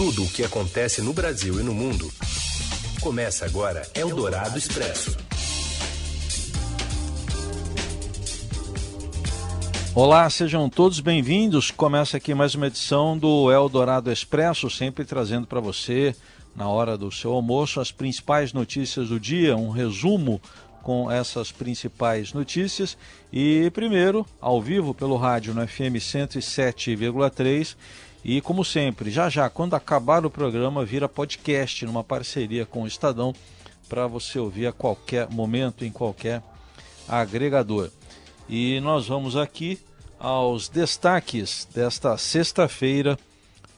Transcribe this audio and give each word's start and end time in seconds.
Tudo 0.00 0.24
o 0.24 0.30
que 0.30 0.42
acontece 0.42 1.02
no 1.02 1.12
Brasil 1.12 1.60
e 1.60 1.62
no 1.62 1.74
mundo. 1.74 2.10
Começa 3.02 3.44
agora 3.44 3.82
Eldorado 3.94 4.56
Expresso. 4.56 5.14
Olá, 9.94 10.30
sejam 10.30 10.70
todos 10.70 11.00
bem-vindos. 11.00 11.70
Começa 11.70 12.16
aqui 12.16 12.32
mais 12.32 12.54
uma 12.54 12.68
edição 12.68 13.18
do 13.18 13.52
Eldorado 13.52 14.10
Expresso, 14.10 14.70
sempre 14.70 15.04
trazendo 15.04 15.46
para 15.46 15.60
você, 15.60 16.16
na 16.56 16.66
hora 16.66 16.96
do 16.96 17.12
seu 17.12 17.32
almoço, 17.32 17.78
as 17.78 17.92
principais 17.92 18.54
notícias 18.54 19.10
do 19.10 19.20
dia, 19.20 19.54
um 19.54 19.68
resumo 19.68 20.40
com 20.82 21.10
essas 21.10 21.52
principais 21.52 22.32
notícias. 22.32 22.96
E 23.30 23.70
primeiro, 23.74 24.24
ao 24.40 24.62
vivo 24.62 24.94
pelo 24.94 25.18
rádio 25.18 25.52
no 25.52 25.68
FM 25.68 26.00
107,3 26.00 27.76
e 28.24 28.40
como 28.40 28.64
sempre, 28.64 29.10
já 29.10 29.28
já, 29.28 29.48
quando 29.48 29.74
acabar 29.74 30.24
o 30.26 30.30
programa, 30.30 30.84
vira 30.84 31.08
podcast 31.08 31.84
numa 31.86 32.04
parceria 32.04 32.66
com 32.66 32.82
o 32.82 32.86
Estadão 32.86 33.34
para 33.88 34.06
você 34.06 34.38
ouvir 34.38 34.66
a 34.66 34.72
qualquer 34.72 35.28
momento, 35.30 35.84
em 35.84 35.90
qualquer 35.90 36.42
agregador. 37.08 37.90
E 38.48 38.78
nós 38.80 39.08
vamos 39.08 39.36
aqui 39.36 39.78
aos 40.18 40.68
destaques 40.68 41.66
desta 41.74 42.16
sexta-feira, 42.18 43.18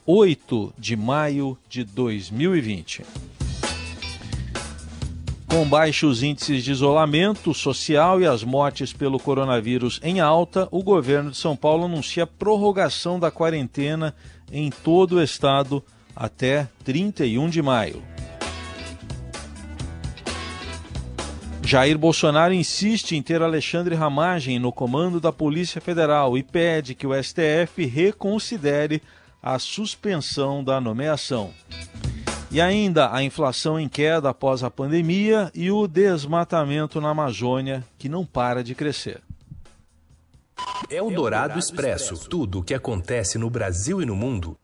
8 0.05 0.73
de 0.77 0.97
maio 0.97 1.57
de 1.69 1.85
2020. 1.85 3.03
Com 5.53 5.69
baixos 5.69 6.23
índices 6.23 6.63
de 6.63 6.71
isolamento 6.71 7.53
social 7.53 8.19
e 8.19 8.25
as 8.25 8.43
mortes 8.43 8.91
pelo 8.91 9.19
coronavírus 9.19 9.99
em 10.01 10.19
alta, 10.19 10.67
o 10.71 10.81
governo 10.81 11.29
de 11.29 11.37
São 11.37 11.55
Paulo 11.55 11.85
anuncia 11.85 12.25
prorrogação 12.25 13.19
da 13.19 13.29
quarentena 13.29 14.15
em 14.51 14.71
todo 14.71 15.17
o 15.17 15.21
estado 15.21 15.83
até 16.15 16.67
31 16.83 17.51
de 17.51 17.61
maio. 17.61 18.01
Jair 21.63 21.99
Bolsonaro 21.99 22.51
insiste 22.51 23.15
em 23.15 23.21
ter 23.21 23.43
Alexandre 23.43 23.93
Ramagem 23.93 24.57
no 24.57 24.71
comando 24.71 25.21
da 25.21 25.31
Polícia 25.31 25.79
Federal 25.79 26.35
e 26.35 26.41
pede 26.41 26.95
que 26.95 27.05
o 27.05 27.13
STF 27.13 27.85
reconsidere 27.85 29.03
a 29.39 29.59
suspensão 29.59 30.63
da 30.63 30.81
nomeação. 30.81 31.51
E 32.53 32.61
ainda 32.61 33.11
a 33.11 33.23
inflação 33.23 33.79
em 33.79 33.89
queda 33.89 34.29
após 34.29 34.63
a 34.63 34.69
pandemia 34.69 35.51
e 35.55 35.71
o 35.71 35.87
desmatamento 35.87 37.01
na 37.01 37.09
Amazônia, 37.09 37.83
que 37.97 38.07
não 38.07 38.23
para 38.23 38.63
de 38.63 38.75
crescer. 38.75 39.23
É 40.87 41.01
o 41.01 41.09
Dourado 41.09 41.57
Expresso 41.57 42.29
tudo 42.29 42.59
o 42.59 42.63
que 42.63 42.75
acontece 42.75 43.39
no 43.39 43.49
Brasil 43.49 44.03
e 44.03 44.05
no 44.05 44.15
mundo. 44.15 44.55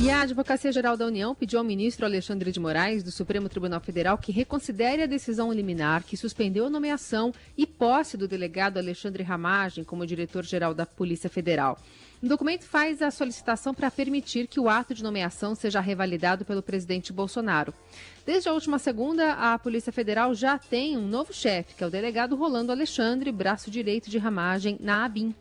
E 0.00 0.10
a 0.10 0.22
Advocacia 0.22 0.72
Geral 0.72 0.96
da 0.96 1.04
União 1.04 1.34
pediu 1.34 1.58
ao 1.58 1.64
ministro 1.64 2.06
Alexandre 2.06 2.50
de 2.50 2.58
Moraes, 2.58 3.02
do 3.02 3.10
Supremo 3.10 3.50
Tribunal 3.50 3.80
Federal, 3.80 4.16
que 4.16 4.32
reconsidere 4.32 5.02
a 5.02 5.06
decisão 5.06 5.52
liminar 5.52 6.02
que 6.02 6.16
suspendeu 6.16 6.64
a 6.64 6.70
nomeação 6.70 7.30
e 7.58 7.66
posse 7.66 8.16
do 8.16 8.26
delegado 8.26 8.78
Alexandre 8.78 9.22
Ramagem 9.22 9.84
como 9.84 10.06
diretor-geral 10.06 10.72
da 10.72 10.86
Polícia 10.86 11.28
Federal. 11.28 11.78
O 12.22 12.26
documento 12.26 12.64
faz 12.64 13.02
a 13.02 13.10
solicitação 13.10 13.74
para 13.74 13.90
permitir 13.90 14.46
que 14.46 14.58
o 14.58 14.70
ato 14.70 14.94
de 14.94 15.02
nomeação 15.02 15.54
seja 15.54 15.80
revalidado 15.80 16.46
pelo 16.46 16.62
presidente 16.62 17.12
Bolsonaro. 17.12 17.74
Desde 18.24 18.48
a 18.48 18.54
última 18.54 18.78
segunda, 18.78 19.34
a 19.34 19.58
Polícia 19.58 19.92
Federal 19.92 20.34
já 20.34 20.56
tem 20.56 20.96
um 20.96 21.06
novo 21.06 21.32
chefe, 21.34 21.74
que 21.74 21.84
é 21.84 21.86
o 21.86 21.90
delegado 21.90 22.34
Rolando 22.34 22.72
Alexandre, 22.72 23.30
braço 23.30 23.70
direito 23.70 24.08
de 24.08 24.16
Ramagem, 24.16 24.78
na 24.80 25.04
ABIN. 25.04 25.34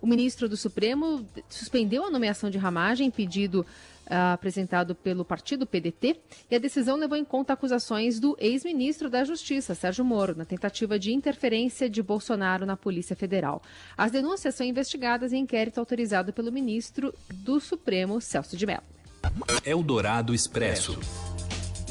O 0.00 0.06
ministro 0.06 0.48
do 0.48 0.56
Supremo 0.56 1.24
suspendeu 1.50 2.06
a 2.06 2.10
nomeação 2.10 2.48
de 2.48 2.56
Ramagem, 2.56 3.10
pedido 3.10 3.64
apresentado 4.32 4.94
pelo 4.94 5.24
partido 5.24 5.66
PDT, 5.66 6.20
e 6.50 6.54
a 6.54 6.58
decisão 6.58 6.96
levou 6.96 7.16
em 7.16 7.24
conta 7.24 7.52
acusações 7.52 8.20
do 8.20 8.36
ex-ministro 8.38 9.08
da 9.08 9.24
Justiça, 9.24 9.74
Sérgio 9.74 10.04
Moro, 10.04 10.36
na 10.36 10.44
tentativa 10.44 10.98
de 10.98 11.12
interferência 11.12 11.88
de 11.88 12.02
Bolsonaro 12.02 12.66
na 12.66 12.76
Polícia 12.76 13.16
Federal. 13.16 13.62
As 13.96 14.10
denúncias 14.10 14.54
são 14.54 14.66
investigadas 14.66 15.32
em 15.32 15.40
inquérito 15.40 15.78
autorizado 15.78 16.32
pelo 16.32 16.52
ministro 16.52 17.14
do 17.32 17.58
Supremo, 17.60 18.20
Celso 18.20 18.56
de 18.56 18.66
Mello. 18.66 18.82
Eldorado 19.64 20.34
Expresso. 20.34 20.98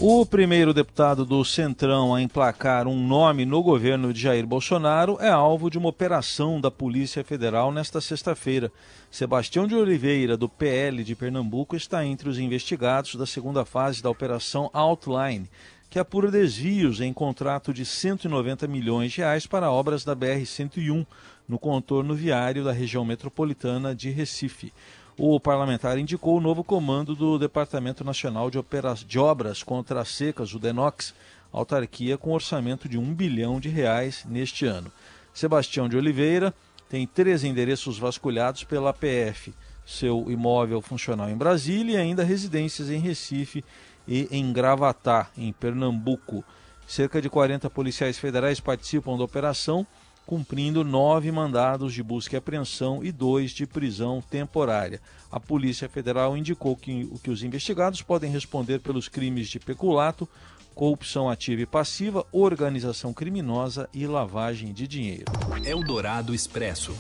O 0.04 0.26
primeiro 0.26 0.74
deputado 0.74 1.24
do 1.24 1.46
Centrão 1.46 2.16
a 2.16 2.20
emplacar 2.20 2.88
um 2.88 3.06
nome 3.06 3.46
no 3.46 3.62
governo 3.62 4.12
de 4.12 4.20
Jair 4.20 4.48
Bolsonaro 4.48 5.16
é 5.22 5.30
alvo 5.30 5.70
de 5.70 5.78
uma 5.78 5.90
operação 5.90 6.60
da 6.60 6.72
Polícia 6.72 7.24
Federal 7.24 7.72
nesta 7.72 8.02
sexta-feira. 8.02 8.72
Sebastião 9.12 9.68
de 9.68 9.76
Oliveira, 9.76 10.36
do 10.36 10.50
PL 10.50 11.04
de 11.04 11.14
Pernambuco, 11.14 11.76
está 11.76 12.04
entre 12.04 12.28
os 12.28 12.40
investigados 12.40 13.14
da 13.14 13.28
segunda 13.28 13.64
fase 13.64 14.02
da 14.02 14.10
Operação 14.10 14.72
Outline, 14.74 15.48
que 15.88 16.00
apura 16.00 16.32
desvios 16.32 17.00
em 17.00 17.14
contrato 17.14 17.72
de 17.72 17.86
190 17.86 18.68
milhões 18.68 19.12
de 19.12 19.20
reais 19.20 19.46
para 19.46 19.70
obras 19.70 20.04
da 20.04 20.16
BR-101 20.16 21.06
no 21.48 21.60
contorno 21.60 22.16
viário 22.16 22.64
da 22.64 22.72
região 22.72 23.06
metropolitana 23.06 23.94
de 23.94 24.10
Recife 24.10 24.74
o 25.18 25.40
parlamentar 25.40 25.98
indicou 25.98 26.38
o 26.38 26.42
novo 26.42 26.64
comando 26.64 27.16
do 27.16 27.38
Departamento 27.38 28.04
Nacional 28.04 28.50
de, 28.50 28.60
de 29.06 29.20
Obras 29.20 29.62
contra 29.64 30.02
as 30.02 30.10
Secas, 30.10 30.54
o 30.54 30.60
DENOX, 30.60 31.14
autarquia 31.52 32.18
com 32.18 32.32
orçamento 32.32 32.88
de 32.88 32.98
um 32.98 33.14
bilhão 33.14 33.60
de 33.60 33.70
reais 33.70 34.26
neste 34.28 34.66
ano. 34.66 34.92
Sebastião 35.34 35.88
de 35.88 35.98
Oliveira 35.98 36.54
tem 36.90 37.06
três 37.06 37.44
endereços 37.44 37.98
vasculhados 37.98 38.64
pela 38.64 38.94
PF, 38.94 39.54
seu 39.86 40.30
imóvel 40.30 40.82
funcional 40.82 41.30
em 41.30 41.38
Brasília 41.38 41.96
e 41.96 41.98
ainda 41.98 42.24
residências 42.24 42.90
em 42.90 43.00
Recife 43.00 43.64
e 44.08 44.28
em 44.32 44.52
Gravatá, 44.52 45.30
em 45.38 45.52
Pernambuco. 45.52 46.44
Cerca 46.88 47.22
de 47.22 47.30
40 47.30 47.70
policiais 47.70 48.18
federais 48.18 48.60
participam 48.60 49.18
da 49.18 49.24
operação 49.24 49.86
cumprindo 50.32 50.86
nove 50.86 51.30
mandados 51.30 51.94
de 51.94 52.02
busca 52.02 52.34
e 52.34 52.38
apreensão 52.38 53.04
e 53.04 53.12
dois 53.12 53.52
de 53.52 53.68
prisão 53.68 54.22
temporária. 54.22 55.02
A 55.30 55.42
Polícia 55.42 55.90
Federal 55.90 56.38
indicou 56.38 56.74
que, 56.74 57.06
que 57.22 57.30
os 57.30 57.44
investigados 57.44 58.02
podem 58.02 58.32
responder 58.32 58.80
pelos 58.80 59.10
crimes 59.10 59.50
de 59.50 59.60
peculato, 59.60 60.26
corrupção 60.74 61.30
ativa 61.30 61.64
e 61.64 61.66
passiva, 61.66 62.26
organização 62.32 63.12
criminosa 63.12 63.90
e 63.94 64.08
lavagem 64.08 64.72
de 64.72 64.88
dinheiro. 64.88 65.26
Eldorado 65.66 66.34
Expresso. 66.34 66.96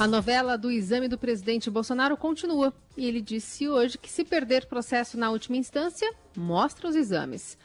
A 0.00 0.08
novela 0.08 0.58
do 0.58 0.68
exame 0.68 1.06
do 1.06 1.16
presidente 1.16 1.70
Bolsonaro 1.70 2.16
continua 2.16 2.74
e 2.96 3.06
ele 3.06 3.20
disse 3.20 3.68
hoje 3.68 3.96
que 3.96 4.10
se 4.10 4.24
perder 4.24 4.66
processo 4.66 5.16
na 5.16 5.30
última 5.30 5.56
instância, 5.56 6.12
mostra 6.36 6.88
os 6.88 6.96
exames. 6.96 7.56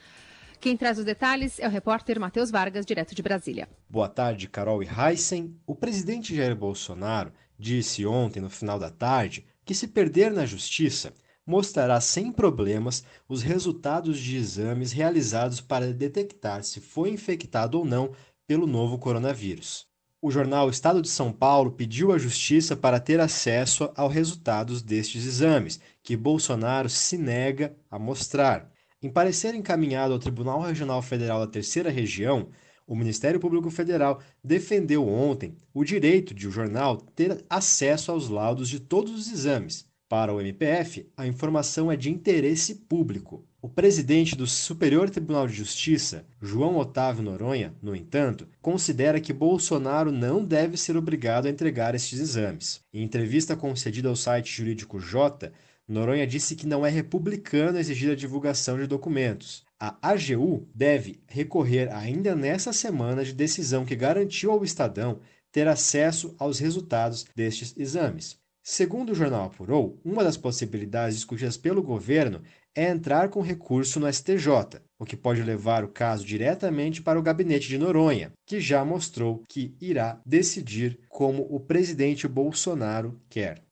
Quem 0.65 0.75
traz 0.75 0.97
os 0.97 1.05
detalhes 1.05 1.59
é 1.59 1.67
o 1.67 1.69
repórter 1.69 2.19
Matheus 2.19 2.49
Vargas, 2.49 2.87
direto 2.87 3.13
de 3.13 3.21
Brasília. 3.21 3.69
Boa 3.87 4.09
tarde, 4.09 4.49
Carol 4.49 4.81
e 4.81 4.87
Heisen. 4.87 5.55
O 5.63 5.75
presidente 5.75 6.35
Jair 6.35 6.55
Bolsonaro 6.55 7.31
disse 7.55 8.03
ontem, 8.03 8.39
no 8.39 8.49
final 8.49 8.79
da 8.79 8.89
tarde, 8.89 9.45
que 9.63 9.75
se 9.75 9.87
perder 9.87 10.31
na 10.31 10.43
justiça, 10.43 11.13
mostrará 11.45 12.01
sem 12.01 12.31
problemas 12.31 13.03
os 13.29 13.43
resultados 13.43 14.17
de 14.17 14.37
exames 14.37 14.91
realizados 14.91 15.61
para 15.61 15.93
detectar 15.93 16.63
se 16.63 16.81
foi 16.81 17.11
infectado 17.11 17.77
ou 17.77 17.85
não 17.85 18.09
pelo 18.47 18.65
novo 18.65 18.97
coronavírus. 18.97 19.85
O 20.19 20.31
jornal 20.31 20.67
Estado 20.67 20.99
de 20.99 21.09
São 21.09 21.31
Paulo 21.31 21.73
pediu 21.73 22.11
à 22.11 22.17
Justiça 22.17 22.75
para 22.75 22.99
ter 22.99 23.19
acesso 23.19 23.91
aos 23.95 24.11
resultados 24.11 24.81
destes 24.81 25.27
exames, 25.27 25.79
que 26.01 26.17
Bolsonaro 26.17 26.89
se 26.89 27.19
nega 27.19 27.77
a 27.87 27.99
mostrar. 27.99 28.73
Em 29.01 29.09
parecer 29.09 29.53
encaminhado 29.53 30.13
ao 30.13 30.19
Tribunal 30.19 30.61
Regional 30.61 31.01
Federal 31.01 31.39
da 31.39 31.51
Terceira 31.51 31.89
Região, 31.89 32.49
o 32.87 32.95
Ministério 32.95 33.39
Público 33.39 33.69
Federal 33.69 34.21
defendeu 34.43 35.07
ontem 35.07 35.57
o 35.73 35.83
direito 35.83 36.33
de 36.33 36.47
o 36.47 36.51
jornal 36.51 36.97
ter 36.97 37.43
acesso 37.49 38.11
aos 38.11 38.29
laudos 38.29 38.69
de 38.69 38.79
todos 38.79 39.13
os 39.13 39.31
exames. 39.31 39.87
Para 40.07 40.33
o 40.33 40.39
MPF, 40.39 41.09
a 41.17 41.25
informação 41.25 41.91
é 41.91 41.95
de 41.97 42.11
interesse 42.11 42.75
público. 42.75 43.43
O 43.59 43.67
presidente 43.67 44.35
do 44.35 44.45
Superior 44.45 45.09
Tribunal 45.09 45.47
de 45.47 45.55
Justiça, 45.55 46.27
João 46.39 46.77
Otávio 46.77 47.23
Noronha, 47.23 47.73
no 47.81 47.95
entanto, 47.95 48.47
considera 48.61 49.19
que 49.19 49.33
Bolsonaro 49.33 50.11
não 50.11 50.45
deve 50.45 50.77
ser 50.77 50.95
obrigado 50.95 51.47
a 51.47 51.49
entregar 51.49 51.95
estes 51.95 52.19
exames. 52.19 52.81
Em 52.93 53.01
entrevista 53.03 53.55
concedida 53.55 54.07
ao 54.07 54.15
site 54.15 54.55
jurídico 54.55 54.99
J, 54.99 55.51
Noronha 55.87 56.25
disse 56.25 56.55
que 56.55 56.65
não 56.65 56.85
é 56.85 56.89
republicano 56.89 57.77
exigir 57.77 58.11
a 58.11 58.15
divulgação 58.15 58.77
de 58.77 58.87
documentos. 58.87 59.63
A 59.79 59.95
AGU 60.01 60.67
deve 60.73 61.21
recorrer 61.27 61.93
ainda 61.93 62.35
nesta 62.35 62.73
semana 62.73 63.23
de 63.23 63.33
decisão 63.33 63.85
que 63.85 63.95
garantiu 63.95 64.51
ao 64.51 64.63
Estadão 64.63 65.19
ter 65.51 65.67
acesso 65.67 66.35
aos 66.39 66.59
resultados 66.59 67.25
destes 67.35 67.75
exames. 67.77 68.37
Segundo 68.63 69.11
o 69.11 69.15
jornal 69.15 69.45
apurou, 69.45 70.01
uma 70.03 70.23
das 70.23 70.37
possibilidades 70.37 71.17
discutidas 71.17 71.55
pelo 71.55 71.83
governo 71.83 72.41
é 72.73 72.89
entrar 72.89 73.29
com 73.29 73.39
recurso 73.41 73.99
no 73.99 74.11
STJ, 74.11 74.81
o 74.97 75.05
que 75.05 75.15
pode 75.15 75.43
levar 75.43 75.83
o 75.83 75.87
caso 75.87 76.25
diretamente 76.25 77.01
para 77.01 77.19
o 77.19 77.21
gabinete 77.21 77.67
de 77.69 77.77
Noronha, 77.77 78.31
que 78.45 78.59
já 78.59 78.83
mostrou 78.83 79.43
que 79.47 79.77
irá 79.79 80.19
decidir 80.25 80.99
como 81.07 81.47
o 81.49 81.59
presidente 81.59 82.27
Bolsonaro 82.27 83.21
quer. 83.29 83.64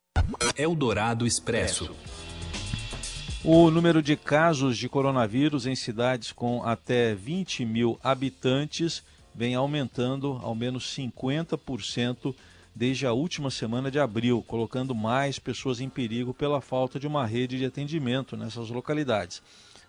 Eldorado 0.58 1.26
Expresso. 1.26 1.96
O 3.44 3.70
número 3.70 4.02
de 4.02 4.16
casos 4.16 4.78
de 4.78 4.88
coronavírus 4.88 5.66
em 5.68 5.76
cidades 5.76 6.32
com 6.32 6.64
até 6.64 7.14
20 7.14 7.66
mil 7.66 8.00
habitantes 8.04 9.04
vem 9.36 9.56
aumentando 9.56 10.40
ao 10.42 10.56
menos 10.56 10.86
50% 10.96 12.34
desde 12.76 13.06
a 13.06 13.14
última 13.14 13.52
semana 13.52 13.92
de 13.92 14.00
abril, 14.00 14.44
colocando 14.48 14.96
mais 14.96 15.40
pessoas 15.40 15.80
em 15.80 15.90
perigo 15.90 16.34
pela 16.34 16.62
falta 16.62 17.00
de 17.00 17.06
uma 17.06 17.26
rede 17.26 17.58
de 17.58 17.66
atendimento 17.66 18.38
nessas 18.38 18.70
localidades. 18.70 19.42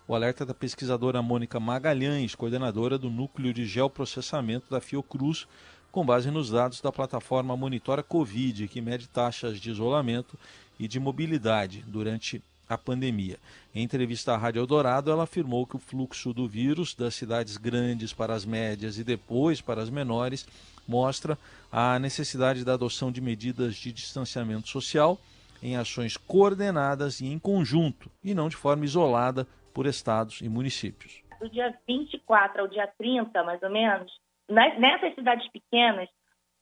O 0.07 0.13
alerta 0.13 0.43
é 0.43 0.45
da 0.45 0.53
pesquisadora 0.53 1.21
Mônica 1.21 1.59
Magalhães, 1.59 2.35
coordenadora 2.35 2.97
do 2.97 3.09
Núcleo 3.09 3.51
de 3.51 3.65
Geoprocessamento 3.65 4.69
da 4.69 4.79
Fiocruz, 4.79 5.47
com 5.95 6.05
base 6.05 6.29
nos 6.29 6.49
dados 6.49 6.81
da 6.81 6.91
plataforma 6.91 7.55
Monitora 7.55 8.03
Covid, 8.03 8.67
que 8.67 8.81
mede 8.81 9.07
taxas 9.07 9.61
de 9.61 9.71
isolamento 9.71 10.37
e 10.77 10.89
de 10.89 10.99
mobilidade 10.99 11.85
durante 11.87 12.43
a 12.67 12.77
pandemia. 12.77 13.39
Em 13.73 13.81
entrevista 13.81 14.33
à 14.33 14.37
Rádio 14.37 14.59
Eldorado, 14.59 15.09
ela 15.09 15.23
afirmou 15.23 15.65
que 15.65 15.77
o 15.77 15.79
fluxo 15.79 16.33
do 16.33 16.49
vírus 16.49 16.93
das 16.93 17.15
cidades 17.15 17.55
grandes 17.55 18.11
para 18.11 18.33
as 18.33 18.43
médias 18.43 18.97
e 18.97 19.05
depois 19.05 19.61
para 19.61 19.81
as 19.81 19.89
menores 19.89 20.45
mostra 20.85 21.37
a 21.71 21.97
necessidade 21.97 22.65
da 22.65 22.73
adoção 22.73 23.09
de 23.09 23.21
medidas 23.21 23.77
de 23.77 23.93
distanciamento 23.93 24.67
social 24.67 25.17
em 25.63 25.77
ações 25.77 26.17
coordenadas 26.17 27.21
e 27.21 27.27
em 27.27 27.39
conjunto, 27.39 28.11
e 28.21 28.33
não 28.33 28.49
de 28.49 28.57
forma 28.57 28.83
isolada 28.83 29.47
por 29.73 29.85
estados 29.85 30.41
e 30.41 30.49
municípios. 30.49 31.23
Do 31.39 31.49
dia 31.49 31.73
24 31.87 32.63
ao 32.63 32.67
dia 32.67 32.85
30, 32.97 33.43
mais 33.45 33.63
ou 33.63 33.69
menos, 33.69 34.11
nessas 34.49 35.13
cidades 35.15 35.47
pequenas, 35.51 36.09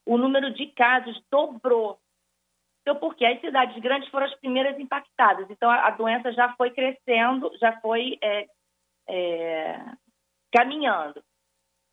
o 0.06 0.18
número 0.18 0.54
de 0.54 0.68
casos 0.68 1.22
dobrou 1.32 2.00
então, 2.84 2.98
porque 2.98 3.26
as 3.26 3.40
cidades 3.40 3.82
grandes 3.82 4.10
foram 4.10 4.26
as 4.26 4.36
primeiras 4.36 4.78
impactadas. 4.78 5.50
Então, 5.50 5.70
a, 5.70 5.90
doença 5.92 6.34
já 6.34 6.54
foi 6.56 6.70
crescendo, 6.70 7.50
já 7.58 7.80
foi 7.80 8.18
é, 8.22 8.46
é, 9.08 9.80
caminhando. 10.52 11.24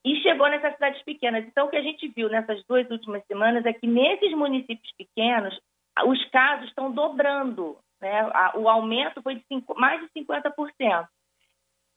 E 0.05 0.21
chegou 0.23 0.49
nessas 0.49 0.75
cidades 0.75 1.01
pequenas. 1.05 1.47
Então, 1.47 1.67
o 1.67 1.71
que 1.71 1.77
a 1.77 1.83
gente 1.83 2.09
viu 2.09 2.29
nessas 2.29 2.65
duas 2.67 2.91
últimas 2.91 3.25
semanas 3.27 3.65
é 3.65 3.73
que 3.73 3.87
nesses 3.87 4.33
municípios 4.33 4.93
pequenos, 4.99 5.57
os 6.05 6.25
casos 6.31 6.69
estão 6.69 6.91
dobrando. 6.91 7.79
Né? 8.01 8.27
O 8.57 8.69
aumento 8.69 9.23
foi 9.23 9.37
de 9.37 9.45
cinco, 9.47 9.79
mais 9.79 10.01
de 10.01 10.09
50%. 10.21 11.07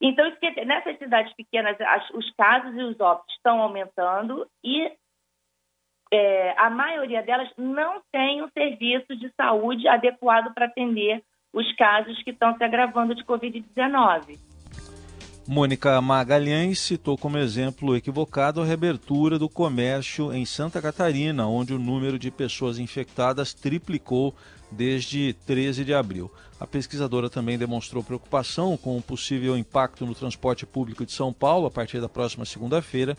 Então, 0.01 0.25
nessas 0.65 0.97
cidades 0.97 1.33
pequenas, 1.33 1.79
as, 1.79 2.09
os 2.11 2.29
casos 2.35 2.75
e 2.75 2.83
os 2.83 2.99
óbitos 2.99 3.33
estão 3.35 3.61
aumentando 3.61 4.45
e 4.63 4.91
é, 6.11 6.53
a 6.59 6.69
maioria 6.69 7.23
delas 7.23 7.49
não 7.57 8.01
tem 8.11 8.43
um 8.43 8.49
serviço 8.49 9.15
de 9.15 9.31
saúde 9.35 9.87
adequado 9.87 10.53
para 10.53 10.65
atender 10.65 11.23
os 11.51 11.75
casos 11.75 12.21
que 12.23 12.31
estão 12.31 12.55
se 12.57 12.63
agravando 12.63 13.15
de 13.15 13.23
Covid-19. 13.23 14.37
Mônica 15.47 15.99
Magalhães 15.99 16.79
citou 16.79 17.17
como 17.17 17.37
exemplo 17.37 17.97
equivocado 17.97 18.61
a 18.61 18.65
reabertura 18.65 19.37
do 19.37 19.49
comércio 19.49 20.31
em 20.31 20.45
Santa 20.45 20.81
Catarina, 20.81 21.47
onde 21.47 21.73
o 21.73 21.79
número 21.79 22.17
de 22.17 22.31
pessoas 22.31 22.79
infectadas 22.79 23.53
triplicou 23.53 24.33
desde 24.73 25.33
13 25.45 25.85
de 25.85 25.93
abril. 25.93 26.31
A 26.59 26.67
pesquisadora 26.67 27.29
também 27.29 27.57
demonstrou 27.57 28.03
preocupação 28.03 28.77
com 28.77 28.97
o 28.97 29.01
possível 29.01 29.57
impacto 29.57 30.05
no 30.05 30.15
transporte 30.15 30.65
público 30.65 31.05
de 31.05 31.11
São 31.11 31.31
Paulo 31.31 31.67
a 31.67 31.71
partir 31.71 32.01
da 32.01 32.09
próxima 32.09 32.45
segunda-feira, 32.45 33.17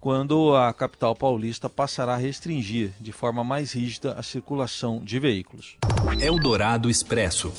quando 0.00 0.56
a 0.56 0.72
capital 0.72 1.14
paulista 1.14 1.68
passará 1.68 2.14
a 2.14 2.16
restringir 2.16 2.90
de 3.00 3.12
forma 3.12 3.44
mais 3.44 3.72
rígida 3.72 4.14
a 4.14 4.22
circulação 4.22 5.00
de 5.04 5.18
veículos. 5.18 5.76
Eldorado 6.20 6.88
Expresso. 6.88 7.52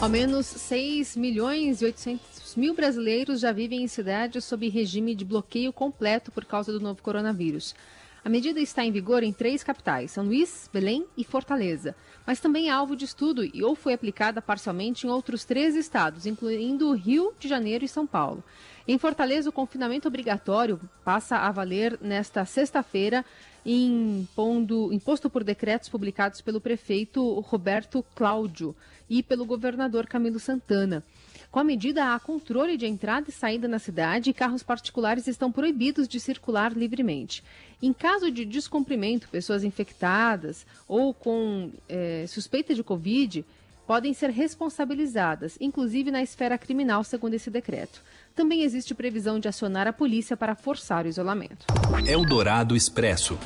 Ao 0.00 0.08
menos 0.08 0.46
6 0.46 1.16
milhões 1.16 1.82
e 1.82 1.84
800 1.84 2.56
mil 2.56 2.74
brasileiros 2.74 3.40
já 3.40 3.52
vivem 3.52 3.82
em 3.82 3.88
cidades 3.88 4.44
sob 4.44 4.66
regime 4.68 5.14
de 5.14 5.24
bloqueio 5.24 5.72
completo 5.72 6.32
por 6.32 6.44
causa 6.44 6.72
do 6.72 6.80
novo 6.80 7.02
coronavírus. 7.02 7.74
A 8.22 8.28
medida 8.28 8.60
está 8.60 8.84
em 8.84 8.92
vigor 8.92 9.22
em 9.22 9.32
três 9.32 9.64
capitais, 9.64 10.10
São 10.10 10.26
Luís, 10.26 10.68
Belém 10.70 11.06
e 11.16 11.24
Fortaleza, 11.24 11.96
mas 12.26 12.38
também 12.38 12.68
é 12.68 12.70
alvo 12.70 12.94
de 12.94 13.06
estudo 13.06 13.42
e 13.42 13.64
ou 13.64 13.74
foi 13.74 13.94
aplicada 13.94 14.42
parcialmente 14.42 15.06
em 15.06 15.10
outros 15.10 15.44
três 15.44 15.74
estados, 15.74 16.26
incluindo 16.26 16.92
Rio 16.92 17.32
de 17.38 17.48
Janeiro 17.48 17.82
e 17.82 17.88
São 17.88 18.06
Paulo. 18.06 18.44
Em 18.86 18.98
Fortaleza, 18.98 19.48
o 19.48 19.52
confinamento 19.52 20.06
obrigatório 20.06 20.78
passa 21.02 21.38
a 21.38 21.50
valer 21.50 21.98
nesta 22.02 22.44
sexta-feira, 22.44 23.24
impondo, 23.64 24.92
imposto 24.92 25.30
por 25.30 25.42
decretos 25.42 25.88
publicados 25.88 26.42
pelo 26.42 26.60
prefeito 26.60 27.40
Roberto 27.40 28.04
Cláudio 28.14 28.76
e 29.08 29.22
pelo 29.22 29.46
governador 29.46 30.06
Camilo 30.06 30.38
Santana. 30.38 31.02
Com 31.50 31.58
a 31.58 31.64
medida, 31.64 32.14
há 32.14 32.20
controle 32.20 32.76
de 32.76 32.86
entrada 32.86 33.28
e 33.28 33.32
saída 33.32 33.66
na 33.66 33.80
cidade 33.80 34.30
e 34.30 34.32
carros 34.34 34.62
particulares 34.62 35.26
estão 35.26 35.50
proibidos 35.50 36.06
de 36.06 36.20
circular 36.20 36.72
livremente. 36.72 37.42
Em 37.82 37.92
caso 37.92 38.30
de 38.30 38.44
descumprimento, 38.44 39.28
pessoas 39.28 39.64
infectadas 39.64 40.64
ou 40.86 41.12
com 41.12 41.72
é, 41.88 42.24
suspeita 42.28 42.72
de 42.72 42.84
Covid 42.84 43.44
podem 43.84 44.14
ser 44.14 44.30
responsabilizadas, 44.30 45.56
inclusive 45.60 46.12
na 46.12 46.22
esfera 46.22 46.56
criminal, 46.56 47.02
segundo 47.02 47.34
esse 47.34 47.50
decreto. 47.50 48.00
Também 48.36 48.62
existe 48.62 48.94
previsão 48.94 49.40
de 49.40 49.48
acionar 49.48 49.88
a 49.88 49.92
polícia 49.92 50.36
para 50.36 50.54
forçar 50.54 51.04
o 51.04 51.08
isolamento. 51.08 51.66
Eldorado 52.06 52.76
Expresso. 52.76 53.36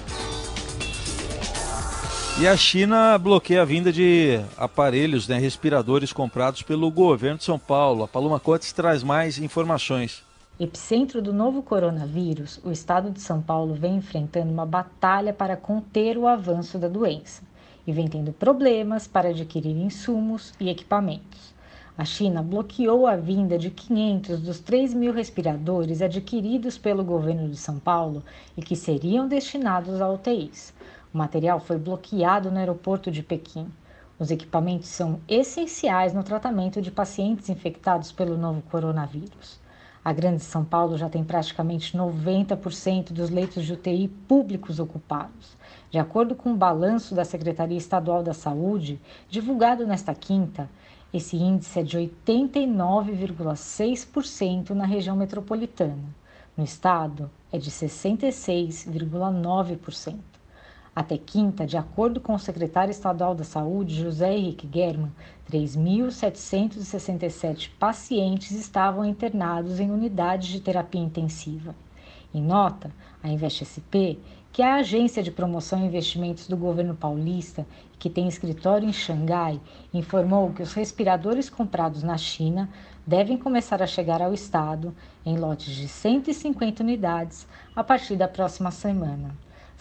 E 2.37 2.49
a 2.49 2.57
China 2.57 3.17
bloqueia 3.17 3.63
a 3.63 3.65
vinda 3.65 3.93
de 3.93 4.41
aparelhos, 4.57 5.29
né, 5.29 5.39
respiradores 5.39 6.13
comprados 6.13 6.63
pelo 6.63 6.91
governo 6.91 7.39
de 7.39 7.45
São 7.45 7.61
Paulo. 7.61 8.03
A 8.03 8.09
Paloma 8.09 8.41
Cotes 8.41 8.73
traz 8.73 9.05
mais 9.05 9.39
informações. 9.39 10.25
Epicentro 10.59 11.23
do 11.23 11.33
novo 11.33 11.63
coronavírus, 11.63 12.59
o 12.65 12.73
estado 12.73 13.13
de 13.13 13.21
São 13.21 13.41
Paulo 13.41 13.75
vem 13.75 13.97
enfrentando 13.99 14.51
uma 14.51 14.67
batalha 14.67 15.33
para 15.33 15.57
conter 15.57 16.19
o 16.19 16.27
avanço 16.27 16.77
da 16.77 16.89
doença 16.89 17.41
e 17.87 17.93
vem 17.93 18.09
tendo 18.09 18.33
problemas 18.33 19.07
para 19.07 19.29
adquirir 19.29 19.77
insumos 19.77 20.53
e 20.59 20.69
equipamentos. 20.69 21.55
A 21.97 22.05
China 22.05 22.43
bloqueou 22.43 23.07
a 23.07 23.15
vinda 23.15 23.57
de 23.57 23.71
500 23.71 24.41
dos 24.41 24.59
3 24.59 24.93
mil 24.93 25.13
respiradores 25.13 26.03
adquiridos 26.03 26.77
pelo 26.77 27.05
governo 27.05 27.49
de 27.49 27.57
São 27.57 27.79
Paulo 27.79 28.25
e 28.57 28.63
que 28.63 28.75
seriam 28.75 29.29
destinados 29.29 30.01
a 30.01 30.09
UTIs. 30.11 30.75
O 31.15 31.19
material 31.19 31.59
foi 31.61 31.79
bloqueado 31.79 32.51
no 32.51 32.59
aeroporto 32.59 33.09
de 33.09 33.23
Pequim. 33.23 33.69
Os 34.19 34.33
equipamentos 34.33 34.89
são 34.89 35.21
essenciais 35.29 36.13
no 36.13 36.25
tratamento 36.25 36.83
de 36.83 36.91
pacientes 36.91 37.49
infectados 37.49 38.11
pelo 38.11 38.37
novo 38.37 38.61
coronavírus. 38.63 39.61
A 40.05 40.13
Grande 40.13 40.43
São 40.43 40.65
Paulo 40.65 40.99
já 40.99 41.09
tem 41.09 41.23
praticamente 41.23 41.97
90% 41.97 43.13
dos 43.13 43.31
leitos 43.31 43.65
de 43.65 43.75
UTI 43.75 44.09
públicos 44.09 44.81
ocupados. 44.81 45.57
De 45.89 46.01
acordo 46.01 46.35
com 46.35 46.51
o 46.51 46.57
balanço 46.57 47.15
da 47.15 47.25
Secretaria 47.25 47.79
Estadual 47.79 48.25
da 48.25 48.35
Saúde, 48.35 49.01
divulgado 49.31 49.87
nesta 49.87 50.17
quinta, 50.17 50.69
esse 51.13 51.37
índice 51.37 51.79
é 51.79 51.85
de 51.85 51.97
89,6% 51.97 54.71
na 54.71 54.85
região 54.85 55.15
metropolitana. 55.15 56.13
No 56.57 56.65
estado, 56.65 57.31
é 57.53 57.59
de 57.59 57.71
66,9%. 57.71 60.34
Até 60.95 61.19
quinta, 61.19 61.67
de 61.67 61.77
acordo 61.77 62.21
com 62.21 62.35
o 62.35 62.39
secretário 62.39 62.93
estadual 62.93 63.35
da 63.35 63.43
Saúde, 63.43 64.01
José 64.01 64.33
Henrique 64.33 64.71
German, 64.73 65.11
3.767 65.51 67.73
pacientes 67.79 68.53
estavam 68.53 69.05
internados 69.05 69.81
em 69.81 69.91
unidades 69.91 70.47
de 70.49 70.61
terapia 70.61 71.01
intensiva. 71.01 71.75
Em 72.33 72.43
nota, 72.43 72.93
a 73.23 73.29
InvestSP 73.29 74.19
que 74.55 74.63
a 74.63 74.77
agência 74.77 75.21
de 75.21 75.33
promoção 75.33 75.81
e 75.81 75.87
investimentos 75.87 76.47
do 76.47 76.57
governo 76.57 76.95
paulista, 76.95 77.67
que 77.99 78.09
tem 78.09 78.29
escritório 78.29 78.89
em 78.89 78.93
Xangai, 78.93 79.61
informou 79.93 80.53
que 80.53 80.63
os 80.63 80.75
respiradores 80.75 81.51
comprados 81.51 82.05
na 82.05 82.17
China 82.17 82.71
devem 83.05 83.37
começar 83.37 83.83
a 83.83 83.87
chegar 83.89 84.23
ao 84.23 84.33
estado 84.33 84.95
em 85.27 85.37
lotes 85.37 85.75
de 85.75 85.89
150 85.89 86.85
unidades 86.85 87.49
a 87.75 87.83
partir 87.83 88.15
da 88.15 88.29
próxima 88.29 88.71
semana. 88.71 89.35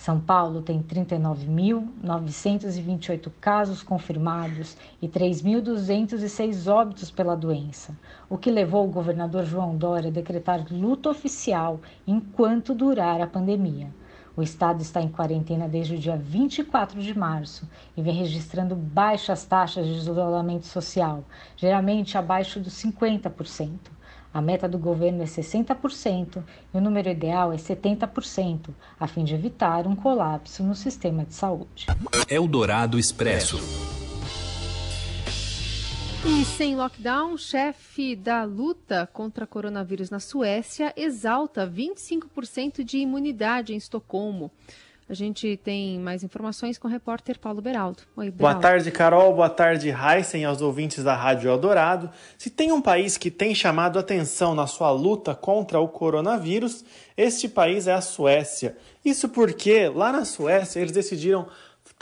São 0.04 0.20
Paulo 0.20 0.62
tem 0.62 0.84
39.928 0.84 3.32
casos 3.40 3.82
confirmados 3.82 4.76
e 5.02 5.08
3.206 5.08 6.70
óbitos 6.70 7.10
pela 7.10 7.38
doença, 7.38 7.98
o 8.30 8.38
que 8.38 8.52
levou 8.52 8.84
o 8.84 8.92
governador 8.92 9.46
João 9.46 9.78
Dória 9.78 10.10
a 10.10 10.14
decretar 10.14 10.66
luto 10.70 11.10
oficial 11.10 11.80
enquanto 12.06 12.76
durar 12.76 13.22
a 13.22 13.28
pandemia. 13.28 13.96
O 14.36 14.44
estado 14.44 14.82
está 14.82 15.02
em 15.02 15.08
quarentena 15.08 15.70
desde 15.70 15.96
o 15.96 15.98
dia 15.98 16.18
24 16.18 17.02
de 17.02 17.18
março 17.18 17.66
e 17.96 18.02
vem 18.02 18.14
registrando 18.14 18.76
baixas 18.76 19.46
taxas 19.46 19.88
de 19.88 19.94
isolamento 19.94 20.66
social, 20.66 21.24
geralmente 21.56 22.18
abaixo 22.18 22.60
dos 22.60 22.74
50%. 22.74 23.93
A 24.34 24.42
meta 24.42 24.68
do 24.68 24.80
governo 24.80 25.22
é 25.22 25.26
60% 25.26 26.44
e 26.74 26.78
o 26.78 26.82
número 26.82 27.08
ideal 27.08 27.54
é 27.54 27.56
70%, 27.56 28.70
a 29.00 29.06
fim 29.06 29.24
de 29.24 29.36
evitar 29.36 29.86
um 29.86 29.96
colapso 29.96 30.64
no 30.64 30.74
sistema 30.74 31.24
de 31.24 31.36
saúde. 31.36 31.86
Eldorado 32.28 32.98
Expresso. 32.98 33.60
E 36.26 36.46
sem 36.46 36.76
lockdown, 36.76 37.38
chefe 37.38 38.16
da 38.16 38.46
luta 38.46 39.08
contra 39.12 39.46
coronavírus 39.46 40.10
na 40.10 40.22
Suécia 40.22 40.94
exalta 40.96 41.68
25% 41.68 42.82
de 42.82 42.98
imunidade 42.98 43.74
em 43.74 43.78
Estocolmo. 43.78 44.50
A 45.08 45.14
gente 45.14 45.58
tem 45.58 46.00
mais 46.00 46.24
informações 46.24 46.78
com 46.78 46.88
o 46.88 46.92
repórter 46.92 47.38
Paulo 47.38 47.62
Beraldo. 47.62 48.04
Oi, 48.16 48.32
Beraldo. 48.32 48.38
Boa 48.38 48.56
tarde, 48.56 48.90
Carol. 48.90 49.34
Boa 49.36 49.50
tarde, 49.50 49.90
Heisen, 49.90 50.46
aos 50.46 50.62
ouvintes 50.62 51.04
da 51.04 51.14
Rádio 51.14 51.50
Eldorado. 51.50 52.10
Se 52.38 52.50
tem 52.50 52.72
um 52.72 52.82
país 52.82 53.18
que 53.18 53.30
tem 53.30 53.54
chamado 53.54 54.00
atenção 54.00 54.56
na 54.56 54.66
sua 54.66 54.92
luta 54.92 55.36
contra 55.36 55.80
o 55.80 55.88
coronavírus, 55.88 56.86
este 57.18 57.50
país 57.50 57.86
é 57.88 57.94
a 57.94 58.02
Suécia. 58.02 58.78
Isso 59.04 59.28
porque 59.28 59.90
lá 59.90 60.12
na 60.12 60.24
Suécia 60.24 60.80
eles 60.80 60.94
decidiram 60.94 61.48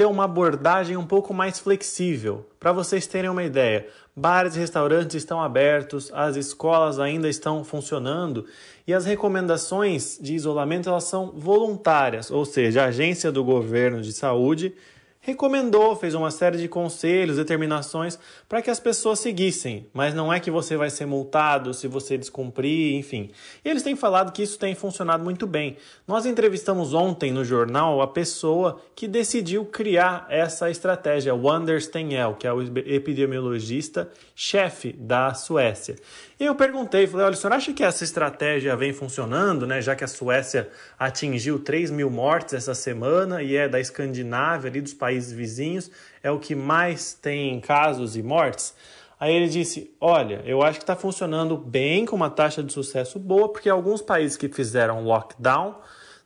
ter 0.01 0.05
uma 0.05 0.25
abordagem 0.25 0.97
um 0.97 1.05
pouco 1.05 1.33
mais 1.33 1.59
flexível. 1.59 2.45
Para 2.59 2.71
vocês 2.71 3.05
terem 3.05 3.29
uma 3.29 3.43
ideia, 3.43 3.87
bares 4.15 4.55
e 4.55 4.59
restaurantes 4.59 5.15
estão 5.15 5.41
abertos, 5.41 6.11
as 6.13 6.35
escolas 6.35 6.99
ainda 6.99 7.29
estão 7.29 7.63
funcionando 7.63 8.45
e 8.85 8.93
as 8.93 9.05
recomendações 9.05 10.17
de 10.19 10.33
isolamento 10.33 10.89
elas 10.89 11.05
são 11.05 11.31
voluntárias, 11.31 12.29
ou 12.29 12.43
seja, 12.43 12.83
a 12.83 12.87
agência 12.87 13.31
do 13.31 13.43
governo 13.43 14.01
de 14.01 14.11
saúde 14.11 14.73
recomendou, 15.21 15.95
fez 15.95 16.15
uma 16.15 16.31
série 16.31 16.57
de 16.57 16.67
conselhos, 16.67 17.37
determinações 17.37 18.17
para 18.49 18.59
que 18.59 18.71
as 18.71 18.79
pessoas 18.79 19.19
seguissem, 19.19 19.87
mas 19.93 20.15
não 20.15 20.33
é 20.33 20.39
que 20.39 20.49
você 20.49 20.75
vai 20.75 20.89
ser 20.89 21.05
multado 21.05 21.75
se 21.75 21.87
você 21.87 22.17
descumprir, 22.17 22.95
enfim. 22.95 23.29
E 23.63 23.69
eles 23.69 23.83
têm 23.83 23.95
falado 23.95 24.31
que 24.31 24.41
isso 24.41 24.57
tem 24.57 24.73
funcionado 24.73 25.23
muito 25.23 25.45
bem. 25.45 25.77
Nós 26.07 26.25
entrevistamos 26.25 26.95
ontem 26.95 27.31
no 27.31 27.45
jornal 27.45 28.01
a 28.01 28.07
pessoa 28.07 28.81
que 28.95 29.07
decidiu 29.07 29.63
criar 29.63 30.25
essa 30.27 30.71
estratégia, 30.71 31.35
o 31.35 31.47
Anders 31.47 31.85
Tegnell, 31.85 32.33
que 32.33 32.47
é 32.47 32.51
o 32.51 32.61
epidemiologista 32.61 34.09
chefe 34.35 34.91
da 34.91 35.35
Suécia. 35.35 35.97
E 36.39 36.45
eu 36.45 36.55
perguntei, 36.55 37.05
falei, 37.05 37.27
olha, 37.27 37.35
o 37.35 37.37
senhor 37.37 37.53
acha 37.53 37.71
que 37.71 37.83
essa 37.83 38.03
estratégia 38.03 38.75
vem 38.75 38.91
funcionando, 38.91 39.67
né? 39.67 39.79
Já 39.79 39.95
que 39.95 40.03
a 40.03 40.07
Suécia 40.07 40.67
atingiu 40.97 41.59
3 41.59 41.91
mil 41.91 42.09
mortes 42.09 42.55
essa 42.55 42.73
semana 42.73 43.43
e 43.43 43.55
é 43.55 43.69
da 43.69 43.79
Escandinávia, 43.79 44.67
ali 44.67 44.81
dos 44.81 44.95
países 44.95 45.10
vizinhos, 45.31 45.89
é 46.23 46.29
o 46.31 46.39
que 46.39 46.55
mais 46.55 47.13
tem 47.13 47.59
casos 47.59 48.15
e 48.15 48.23
mortes. 48.23 48.73
Aí 49.19 49.35
ele 49.35 49.47
disse: 49.47 49.93
Olha, 49.99 50.41
eu 50.45 50.63
acho 50.63 50.79
que 50.79 50.83
está 50.83 50.95
funcionando 50.95 51.57
bem, 51.57 52.05
com 52.05 52.15
uma 52.15 52.29
taxa 52.29 52.63
de 52.63 52.73
sucesso 52.73 53.19
boa, 53.19 53.49
porque 53.49 53.69
alguns 53.69 54.01
países 54.01 54.37
que 54.37 54.49
fizeram 54.49 55.03
lockdown 55.03 55.75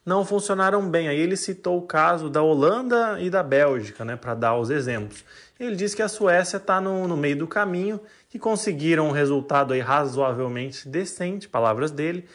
não 0.06 0.24
funcionaram 0.24 0.88
bem. 0.88 1.08
Aí 1.08 1.20
ele 1.20 1.36
citou 1.36 1.78
o 1.80 1.82
caso 1.82 2.30
da 2.30 2.42
Holanda 2.42 3.20
e 3.20 3.30
da 3.30 3.42
Bélgica, 3.42 4.06
né, 4.06 4.16
para 4.16 4.36
dar 4.36 4.56
os 4.56 4.70
exemplos. 4.70 5.26
Ele 5.60 5.76
disse 5.76 5.96
que 5.96 6.02
a 6.02 6.08
Suécia 6.08 6.58
está 6.58 6.80
no, 6.80 7.08
no 7.08 7.18
meio 7.18 7.38
do 7.38 7.48
caminho 7.48 8.00
que 8.30 8.38
conseguiram 8.38 9.08
um 9.08 9.12
resultado 9.12 9.74
aí 9.74 9.80
razoavelmente 9.80 10.88
decente, 10.88 11.50
palavras 11.50 11.92
dele, 11.92 12.26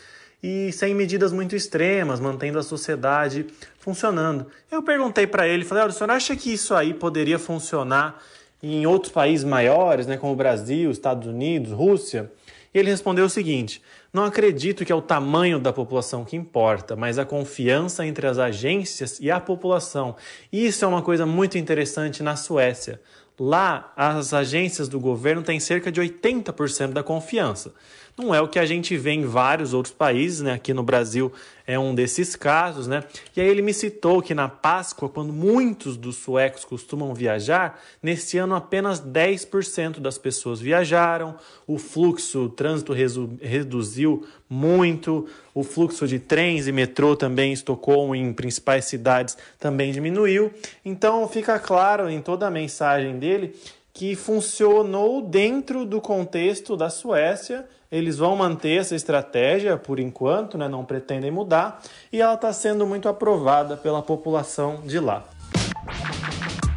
e 0.42 0.73
sem 0.73 0.94
medidas 0.94 1.32
muito 1.32 1.54
extremas, 1.54 2.20
mantendo 2.20 2.59
a 2.59 2.62
sociedade 2.62 3.47
funcionando. 3.78 4.47
Eu 4.70 4.82
perguntei 4.82 5.26
para 5.26 5.47
ele, 5.47 5.64
falei, 5.64 5.85
olha, 5.85 5.90
o 5.90 5.94
senhor 5.94 6.11
acha 6.11 6.35
que 6.37 6.52
isso 6.52 6.75
aí 6.75 6.94
poderia 6.94 7.38
funcionar 7.38 8.23
em 8.62 8.87
outros 8.87 9.12
países 9.12 9.44
maiores, 9.44 10.06
né, 10.06 10.16
como 10.16 10.35
Brasil, 10.37 10.90
Estados 10.90 11.26
Unidos, 11.26 11.73
Rússia? 11.73 12.30
E 12.73 12.78
ele 12.78 12.90
respondeu 12.90 13.25
o 13.25 13.30
seguinte: 13.30 13.82
Não 14.12 14.25
acredito 14.25 14.85
que 14.85 14.92
é 14.92 14.94
o 14.94 15.02
tamanho 15.02 15.59
da 15.59 15.73
população 15.73 16.25
que 16.25 16.37
importa, 16.37 16.94
mas 16.94 17.18
a 17.18 17.25
confiança 17.25 18.06
entre 18.06 18.26
as 18.26 18.38
agências 18.38 19.18
e 19.20 19.30
a 19.30 19.40
população. 19.40 20.14
Isso 20.52 20.85
é 20.85 20.88
uma 20.88 21.02
coisa 21.02 21.26
muito 21.26 21.59
interessante 21.59 22.23
na 22.23 22.37
Suécia. 22.37 23.00
Lá, 23.38 23.92
as 23.97 24.35
agências 24.35 24.87
do 24.87 25.00
governo 25.00 25.42
têm 25.42 25.59
cerca 25.59 25.90
de 25.90 26.00
80% 26.00 26.92
da 26.92 27.02
confiança. 27.02 27.73
Não 28.20 28.34
é 28.34 28.40
o 28.40 28.48
que 28.48 28.58
a 28.58 28.66
gente 28.66 28.98
vê 28.98 29.12
em 29.12 29.24
vários 29.24 29.72
outros 29.72 29.94
países, 29.94 30.42
né? 30.42 30.52
Aqui 30.52 30.74
no 30.74 30.82
Brasil 30.82 31.32
é 31.66 31.78
um 31.78 31.94
desses 31.94 32.36
casos, 32.36 32.86
né? 32.86 33.02
E 33.34 33.40
aí 33.40 33.48
ele 33.48 33.62
me 33.62 33.72
citou 33.72 34.20
que 34.20 34.34
na 34.34 34.46
Páscoa, 34.46 35.08
quando 35.08 35.32
muitos 35.32 35.96
dos 35.96 36.16
suecos 36.16 36.62
costumam 36.62 37.14
viajar, 37.14 37.80
nesse 38.02 38.36
ano 38.36 38.54
apenas 38.54 39.00
10% 39.00 40.00
das 40.00 40.18
pessoas 40.18 40.60
viajaram, 40.60 41.34
o 41.66 41.78
fluxo, 41.78 42.40
o 42.40 42.48
trânsito 42.50 42.92
reduziu 43.40 44.26
muito, 44.48 45.26
o 45.54 45.62
fluxo 45.62 46.06
de 46.06 46.18
trens 46.18 46.68
e 46.68 46.72
metrô 46.72 47.16
também 47.16 47.50
em 47.50 47.54
Estocolmo 47.54 48.14
em 48.14 48.34
principais 48.34 48.84
cidades 48.84 49.38
também 49.58 49.92
diminuiu. 49.92 50.52
Então 50.84 51.26
fica 51.26 51.58
claro 51.58 52.10
em 52.10 52.20
toda 52.20 52.46
a 52.46 52.50
mensagem 52.50 53.18
dele 53.18 53.56
que 53.94 54.14
funcionou 54.14 55.22
dentro 55.22 55.84
do 55.86 56.00
contexto 56.00 56.76
da 56.76 56.90
Suécia 56.90 57.66
eles 57.90 58.18
vão 58.18 58.37
manter 58.37 58.80
essa 58.80 58.94
estratégia 58.94 59.76
por 59.76 59.99
enquanto, 59.99 60.56
né, 60.56 60.68
não 60.68 60.85
pretendem 60.85 61.30
mudar, 61.30 61.80
e 62.12 62.20
ela 62.20 62.35
está 62.35 62.52
sendo 62.52 62.87
muito 62.87 63.09
aprovada 63.09 63.76
pela 63.76 64.00
população 64.00 64.82
de 64.82 65.00
lá. 65.00 65.25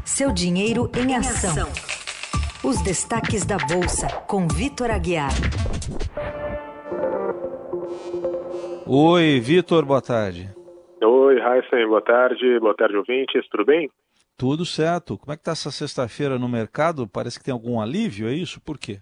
Seu 0.03 0.32
dinheiro 0.32 0.89
em 0.96 1.15
ação. 1.15 1.67
Os 2.63 2.82
destaques 2.82 3.46
da 3.46 3.58
Bolsa, 3.58 4.08
com 4.27 4.48
Vitor 4.48 4.89
Aguiar. 4.89 5.32
Oi, 8.86 9.39
Vitor, 9.39 9.86
boa 9.86 10.01
tarde. 10.01 10.50
Oi, 11.01 11.36
Heisen, 11.36 11.88
boa 11.88 12.01
tarde. 12.01 12.60
Boa 12.60 12.75
tarde, 12.75 12.96
ouvintes, 12.96 13.48
tudo 13.50 13.65
bem? 13.65 13.89
Tudo 14.38 14.65
certo. 14.65 15.17
Como 15.17 15.32
é 15.32 15.36
que 15.36 15.41
está 15.41 15.51
essa 15.51 15.72
sexta-feira 15.72 16.39
no 16.39 16.50
mercado? 16.50 17.08
Parece 17.08 17.38
que 17.38 17.46
tem 17.46 17.53
algum 17.53 17.79
alívio, 17.79 18.27
é 18.27 18.34
isso? 18.34 18.60
Por 18.62 18.77
quê? 18.77 19.00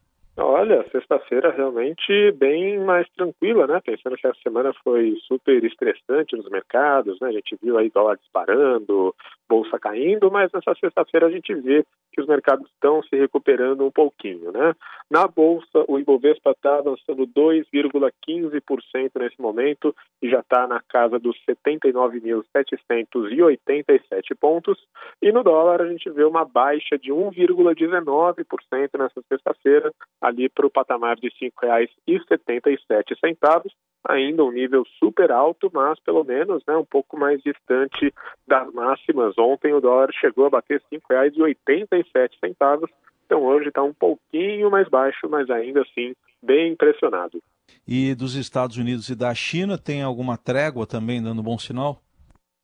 Olha, 0.62 0.86
sexta-feira 0.91 1.50
realmente 1.50 2.32
bem 2.34 2.77
mais 2.77 3.10
tranquila, 3.18 3.65
né? 3.65 3.82
Pensando 3.84 4.15
que 4.15 4.27
a 4.27 4.34
semana 4.44 4.72
foi 4.84 5.18
super 5.27 5.63
estressante 5.63 6.38
nos 6.38 6.48
mercados, 6.51 7.20
né? 7.20 7.30
A 7.30 7.32
gente 7.32 7.58
viu 7.60 7.80
aí 7.80 7.89
dólar 7.89 8.15
disparando, 8.18 9.15
bolsa 9.50 9.80
caindo, 9.80 10.30
mas 10.30 10.51
nessa 10.53 10.75
sexta-feira 10.80 11.25
a 11.25 11.32
gente 11.32 11.51
vê 11.56 11.84
que 12.13 12.22
os 12.22 12.27
mercados 12.27 12.70
estão 12.70 13.01
se 13.03 13.15
recuperando 13.15 13.84
um 13.84 13.89
pouquinho, 13.89 14.51
né? 14.51 14.75
Na 15.10 15.27
bolsa, 15.27 15.84
o 15.88 15.98
Ibovespa 15.98 16.51
está 16.51 16.77
avançando 16.77 17.25
2,15% 17.25 19.12
nesse 19.15 19.41
momento 19.41 19.96
e 20.22 20.30
já 20.30 20.41
está 20.41 20.68
na 20.68 20.80
casa 20.80 21.18
dos 21.18 21.36
79.787 21.50 24.38
pontos. 24.39 24.77
E 25.22 25.32
no 25.32 25.41
dólar 25.41 25.82
a 25.82 25.88
gente 25.88 26.08
vê 26.12 26.24
uma 26.24 26.46
baixa 26.46 27.00
de 27.00 27.12
1,19% 27.12 29.00
nessa 29.00 29.24
sexta-feira, 29.27 29.91
ali 30.22 30.50
para 30.53 30.65
o 30.65 30.72
patamar 30.72 31.17
de 31.17 31.27
R$ 31.27 31.51
5,77 31.62 33.72
ainda 34.08 34.43
um 34.43 34.51
nível 34.51 34.84
super 35.00 35.31
alto, 35.31 35.70
mas 35.74 36.00
pelo 36.00 36.24
menos 36.24 36.63
né, 36.67 36.75
um 36.75 36.86
pouco 36.86 37.17
mais 37.17 37.41
distante 37.41 38.13
das 38.48 38.72
máximas. 38.74 39.38
Ontem 39.38 39.74
o 39.74 39.81
dólar 39.81 40.10
chegou 40.13 40.48
a 40.48 40.50
bater 40.50 40.81
R$ 40.91 41.01
5,87, 41.10 42.89
então 43.25 43.43
hoje 43.43 43.70
está 43.70 43.84
um 43.84 43.93
pouquinho 43.93 44.70
mais 44.72 44.89
baixo, 44.89 45.27
mas 45.29 45.50
ainda 45.50 45.81
assim 45.81 46.13
bem 46.41 46.74
impressionado. 46.74 47.41
E 47.88 48.13
dos 48.15 48.36
Estados 48.36 48.77
Unidos 48.77 49.10
e 49.10 49.15
da 49.15 49.34
China 49.34 49.77
tem 49.77 50.01
alguma 50.01 50.38
trégua 50.38 50.86
também 50.86 51.22
dando 51.22 51.43
bom 51.43 51.58
sinal? 51.58 52.01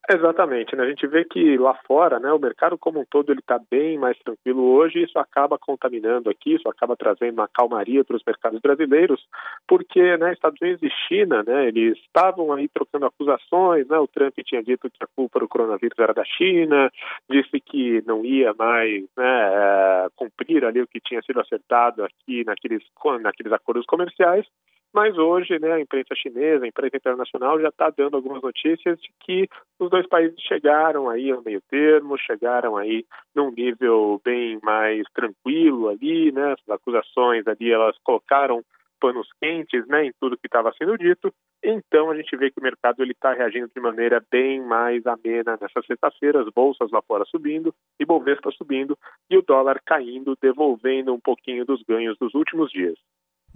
Exatamente, 0.09 0.73
né? 0.73 0.83
A 0.85 0.87
gente 0.87 1.05
vê 1.05 1.25
que 1.25 1.57
lá 1.57 1.73
fora, 1.85 2.17
né, 2.17 2.31
o 2.31 2.39
mercado 2.39 2.77
como 2.77 3.01
um 3.01 3.05
todo 3.05 3.29
ele 3.29 3.41
está 3.41 3.59
bem 3.69 3.97
mais 3.97 4.17
tranquilo 4.19 4.63
hoje. 4.63 5.03
Isso 5.03 5.19
acaba 5.19 5.57
contaminando 5.59 6.29
aqui, 6.29 6.55
isso 6.55 6.69
acaba 6.69 6.95
trazendo 6.95 7.33
uma 7.33 7.47
calmaria 7.49 8.05
para 8.05 8.15
os 8.15 8.23
mercados 8.25 8.61
brasileiros, 8.61 9.27
porque, 9.67 10.15
né, 10.15 10.31
Estados 10.31 10.61
Unidos 10.61 10.81
e 10.81 10.89
China, 11.07 11.43
né, 11.45 11.67
eles 11.67 11.97
estavam 11.97 12.53
aí 12.53 12.69
trocando 12.69 13.05
acusações, 13.05 13.85
né? 13.89 13.97
O 13.99 14.07
Trump 14.07 14.33
tinha 14.45 14.63
dito 14.63 14.89
que 14.89 15.03
a 15.03 15.07
culpa 15.13 15.41
do 15.41 15.47
coronavírus 15.49 15.99
era 15.99 16.13
da 16.13 16.23
China, 16.23 16.89
disse 17.29 17.59
que 17.59 18.01
não 18.07 18.23
ia 18.23 18.53
mais, 18.53 19.03
né, 19.17 19.25
é, 19.25 20.07
cumprir 20.15 20.63
ali 20.63 20.81
o 20.81 20.87
que 20.87 21.01
tinha 21.01 21.21
sido 21.21 21.41
acertado 21.41 22.05
aqui 22.05 22.45
naqueles 22.45 22.81
naqueles 23.21 23.51
acordos 23.51 23.85
comerciais. 23.85 24.45
Mas 24.93 25.17
hoje, 25.17 25.59
né, 25.59 25.73
a 25.73 25.79
imprensa 25.79 26.15
chinesa, 26.15 26.65
a 26.65 26.67
imprensa 26.67 26.97
internacional 26.97 27.59
já 27.59 27.69
está 27.69 27.89
dando 27.89 28.15
algumas 28.15 28.41
notícias 28.41 28.99
de 28.99 29.09
que 29.21 29.47
os 29.79 29.89
dois 29.89 30.07
países 30.07 30.39
chegaram 30.41 31.09
aí 31.09 31.29
ao 31.29 31.43
meio 31.43 31.61
termo, 31.69 32.17
chegaram 32.17 32.77
aí 32.77 33.05
num 33.35 33.51
nível 33.51 34.19
bem 34.23 34.59
mais 34.63 35.03
tranquilo 35.13 35.89
ali, 35.89 36.31
né? 36.31 36.53
As 36.53 36.69
acusações 36.69 37.45
ali 37.47 37.71
elas 37.71 37.97
colocaram 38.03 38.63
panos 38.99 39.27
quentes, 39.41 39.85
né, 39.87 40.05
em 40.05 40.11
tudo 40.19 40.37
que 40.37 40.47
estava 40.47 40.73
sendo 40.77 40.97
dito. 40.97 41.31
Então 41.63 42.09
a 42.11 42.15
gente 42.15 42.35
vê 42.35 42.51
que 42.51 42.59
o 42.59 42.63
mercado 42.63 43.01
ele 43.01 43.11
está 43.11 43.33
reagindo 43.33 43.69
de 43.73 43.81
maneira 43.81 44.23
bem 44.31 44.61
mais 44.61 45.05
amena 45.05 45.57
nessa 45.61 45.81
sexta-feira, 45.85 46.41
as 46.41 46.49
bolsas 46.49 46.91
lá 46.91 47.01
fora 47.01 47.25
subindo, 47.25 47.73
e 47.99 48.05
Bovespa 48.05 48.51
subindo 48.51 48.97
e 49.29 49.37
o 49.37 49.41
dólar 49.41 49.81
caindo, 49.85 50.37
devolvendo 50.41 51.13
um 51.13 51.19
pouquinho 51.19 51.65
dos 51.65 51.83
ganhos 51.83 52.17
dos 52.17 52.33
últimos 52.33 52.71
dias. 52.71 52.97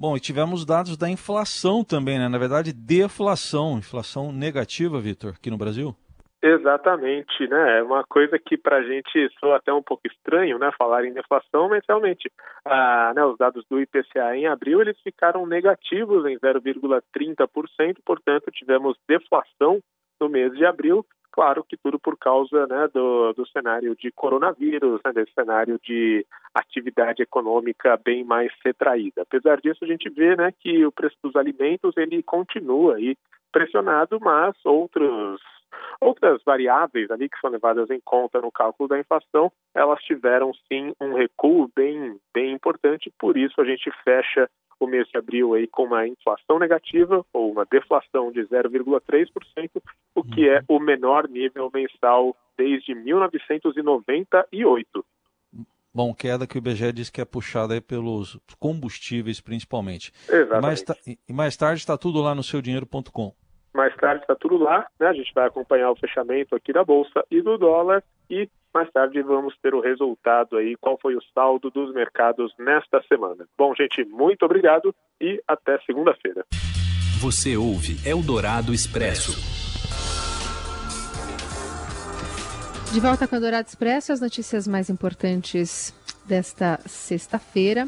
Bom, 0.02 0.18
e 0.18 0.20
tivemos 0.20 0.66
dados 0.66 0.98
da 0.98 1.08
inflação 1.08 1.84
também, 1.84 2.18
né? 2.18 2.28
Na 2.28 2.40
verdade, 2.40 2.74
deflação, 2.74 3.78
inflação 3.78 4.32
negativa, 4.32 5.00
Vitor, 5.00 5.36
aqui 5.38 5.52
no 5.52 5.60
Brasil. 5.60 5.96
Exatamente, 6.42 7.48
né? 7.48 7.78
É 7.78 7.84
uma 7.84 8.04
coisa 8.06 8.40
que 8.40 8.58
para 8.58 8.78
a 8.78 8.82
gente 8.82 9.30
soa 9.40 9.58
até 9.58 9.72
um 9.72 9.84
pouco 9.84 10.02
estranho, 10.08 10.58
né? 10.58 10.72
Falar 10.76 11.06
em 11.06 11.14
deflação, 11.14 11.70
mas 11.70 11.84
realmente, 11.88 12.32
ah, 12.66 13.14
né, 13.16 13.24
os 13.24 13.38
dados 13.38 13.64
do 13.70 13.80
IPCA 13.80 14.36
em 14.36 14.48
abril 14.48 14.82
eles 14.82 15.00
ficaram 15.04 15.46
negativos 15.46 16.26
em 16.26 16.36
0,30%, 16.40 17.98
portanto 18.04 18.50
tivemos 18.52 18.98
deflação 19.08 19.82
no 20.20 20.28
mês 20.28 20.52
de 20.54 20.66
abril. 20.66 21.06
Claro 21.32 21.64
que 21.64 21.78
tudo 21.78 21.98
por 21.98 22.18
causa 22.18 22.68
né, 22.68 22.90
do, 22.94 23.34
do 23.34 23.48
cenário 23.48 23.96
de 23.96 24.12
coronavírus, 24.12 25.00
né, 25.06 25.14
desse 25.14 25.34
cenário 25.34 25.80
de 25.82 26.26
atividade 26.54 27.24
econômica 27.24 27.98
bem 28.04 28.24
mais 28.24 28.52
retraída. 28.64 29.22
Apesar 29.22 29.62
disso, 29.62 29.84
a 29.84 29.88
gente 29.88 30.10
vê 30.10 30.36
né, 30.36 30.52
que 30.60 30.86
o 30.86 30.92
preço 30.92 31.16
dos 31.24 31.36
alimentos 31.36 31.96
ele 31.96 32.22
continua 32.22 32.96
aí 32.96 33.16
pressionado, 33.52 34.20
mas 34.20 34.56
outros 34.66 35.42
Outras 36.00 36.42
variáveis 36.44 37.10
ali 37.12 37.30
que 37.30 37.40
são 37.40 37.50
levadas 37.50 37.90
em 37.90 38.00
conta 38.04 38.42
no 38.42 38.52
cálculo 38.52 38.90
da 38.90 39.00
inflação, 39.00 39.52
elas 39.74 40.02
tiveram 40.04 40.52
sim 40.68 40.94
um 41.00 41.14
recuo 41.14 41.70
bem, 41.76 42.18
bem 42.34 42.54
importante, 42.54 43.12
por 43.20 43.38
isso 43.38 43.62
a 43.62 43.66
gente 43.66 43.90
fecha 44.04 44.50
o 44.86 44.88
mês 44.88 45.08
de 45.08 45.18
abril 45.18 45.54
aí 45.54 45.68
com 45.68 45.84
uma 45.84 46.08
inflação 46.08 46.58
negativa 46.60 47.26
ou 47.32 47.52
uma 47.52 47.66
deflação 47.66 48.32
de 48.32 48.42
0,3%, 48.42 49.70
o 50.16 50.24
que 50.24 50.50
é 50.50 50.64
o 50.68 50.80
menor 50.80 51.28
nível 51.28 51.70
mensal 51.74 52.36
desde 52.58 52.96
1998. 52.96 55.06
Bom, 55.94 56.14
queda 56.14 56.48
que 56.48 56.58
o 56.58 56.60
IBGE 56.60 56.94
diz 56.94 57.10
que 57.10 57.20
é 57.20 57.26
puxada 57.26 57.74
aí 57.74 57.82
pelos 57.82 58.40
combustíveis 58.58 59.42
principalmente. 59.42 60.14
Exatamente. 60.30 60.58
E 60.58 60.62
mais, 60.62 60.86
e 61.30 61.34
mais 61.34 61.58
tarde 61.58 61.80
está 61.80 61.98
tudo 61.98 62.22
lá 62.22 62.34
no 62.34 62.44
seudinheiro.com. 62.44 63.34
Mais 63.74 63.94
tarde 63.98 64.22
está 64.22 64.36
tudo 64.36 64.58
lá, 64.58 64.88
né? 65.00 65.08
A 65.08 65.14
gente 65.14 65.34
vai 65.34 65.48
acompanhar 65.48 65.90
o 65.92 65.96
fechamento 65.96 66.54
aqui 66.56 66.74
da 66.74 66.84
bolsa 66.84 67.26
e 67.30 67.42
do 67.42 67.58
dólar 67.58 68.04
e 68.30 68.50
mais 68.74 68.90
tarde 68.92 69.22
vamos 69.22 69.56
ter 69.62 69.74
o 69.74 69.82
resultado 69.82 70.58
aí, 70.58 70.76
qual 70.78 70.98
foi 71.02 71.16
o 71.16 71.22
saldo 71.34 71.70
dos 71.70 71.94
mercados 71.94 72.54
nesta 72.58 73.02
semana. 73.04 73.46
Bom, 73.58 73.74
gente, 73.76 74.04
muito 74.06 74.44
obrigado 74.46 74.94
e 75.20 75.42
até 75.48 75.80
segunda-feira. 75.80 76.46
Você 77.22 77.56
ouve 77.56 77.98
Eldorado 78.08 78.74
Expresso. 78.74 79.32
De 82.92 83.00
volta 83.00 83.28
com 83.28 83.36
o 83.36 83.38
Eldorado 83.38 83.68
Expresso, 83.68 84.12
as 84.12 84.20
notícias 84.20 84.68
mais 84.68 84.90
importantes 84.90 85.94
desta 86.26 86.80
sexta-feira. 86.86 87.88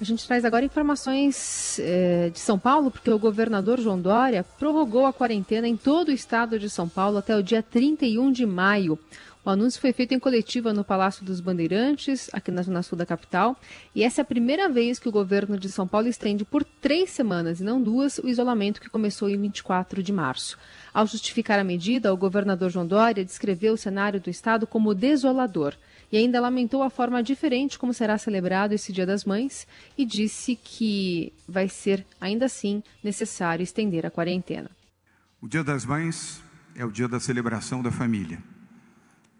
A 0.00 0.04
gente 0.04 0.26
traz 0.26 0.44
agora 0.44 0.64
informações 0.64 1.78
eh, 1.78 2.28
de 2.30 2.40
São 2.40 2.58
Paulo, 2.58 2.90
porque 2.90 3.08
o 3.10 3.18
governador 3.18 3.80
João 3.80 4.00
Dória 4.00 4.44
prorrogou 4.58 5.06
a 5.06 5.12
quarentena 5.12 5.68
em 5.68 5.76
todo 5.76 6.08
o 6.08 6.12
estado 6.12 6.58
de 6.58 6.68
São 6.68 6.88
Paulo 6.88 7.18
até 7.18 7.36
o 7.36 7.42
dia 7.42 7.62
31 7.62 8.32
de 8.32 8.44
maio. 8.44 8.98
O 9.44 9.50
anúncio 9.50 9.78
foi 9.78 9.92
feito 9.92 10.14
em 10.14 10.18
coletiva 10.18 10.72
no 10.72 10.82
Palácio 10.82 11.22
dos 11.22 11.38
Bandeirantes, 11.38 12.30
aqui 12.32 12.50
na 12.50 12.62
Zona 12.62 12.82
Sul 12.82 12.96
da 12.96 13.04
capital, 13.04 13.54
e 13.94 14.02
essa 14.02 14.20
é 14.20 14.22
a 14.22 14.24
primeira 14.24 14.70
vez 14.70 14.98
que 14.98 15.06
o 15.06 15.12
governo 15.12 15.58
de 15.58 15.70
São 15.70 15.86
Paulo 15.86 16.08
estende 16.08 16.46
por 16.46 16.64
três 16.64 17.10
semanas, 17.10 17.60
e 17.60 17.64
não 17.64 17.82
duas, 17.82 18.16
o 18.16 18.26
isolamento 18.26 18.80
que 18.80 18.88
começou 18.88 19.28
em 19.28 19.38
24 19.38 20.02
de 20.02 20.12
março. 20.14 20.58
Ao 20.94 21.06
justificar 21.06 21.58
a 21.58 21.64
medida, 21.64 22.10
o 22.14 22.16
governador 22.16 22.70
João 22.70 22.86
Dória 22.86 23.22
descreveu 23.22 23.74
o 23.74 23.76
cenário 23.76 24.18
do 24.18 24.30
estado 24.30 24.66
como 24.66 24.94
desolador 24.94 25.74
e 26.10 26.16
ainda 26.16 26.40
lamentou 26.40 26.82
a 26.82 26.88
forma 26.88 27.22
diferente 27.22 27.78
como 27.78 27.92
será 27.92 28.16
celebrado 28.16 28.72
esse 28.72 28.94
Dia 28.94 29.04
das 29.04 29.26
Mães 29.26 29.66
e 29.98 30.06
disse 30.06 30.56
que 30.56 31.34
vai 31.46 31.68
ser, 31.68 32.06
ainda 32.18 32.46
assim, 32.46 32.82
necessário 33.02 33.62
estender 33.62 34.06
a 34.06 34.10
quarentena. 34.10 34.70
O 35.42 35.46
Dia 35.46 35.62
das 35.62 35.84
Mães 35.84 36.42
é 36.74 36.84
o 36.84 36.90
dia 36.90 37.06
da 37.06 37.20
celebração 37.20 37.82
da 37.82 37.90
família, 37.90 38.42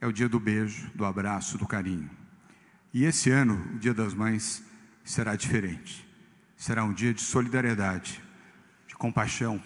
é 0.05 0.07
o 0.07 0.13
dia 0.13 0.29
do 0.29 0.39
beijo, 0.39 0.91
do 0.95 1.03
abraço, 1.03 1.57
do 1.57 1.67
carinho. 1.67 2.11
E 2.93 3.07
esse 3.07 3.31
ano, 3.31 3.55
o 3.75 3.79
Dia 3.79 3.95
das 3.95 4.13
Mães 4.13 4.63
será 5.03 5.35
diferente. 5.35 6.07
Será 6.59 6.85
um 6.85 6.93
dia 6.93 7.15
de 7.15 7.23
solidariedade, 7.23 8.23
de 8.87 8.95
compaixão, 8.97 9.59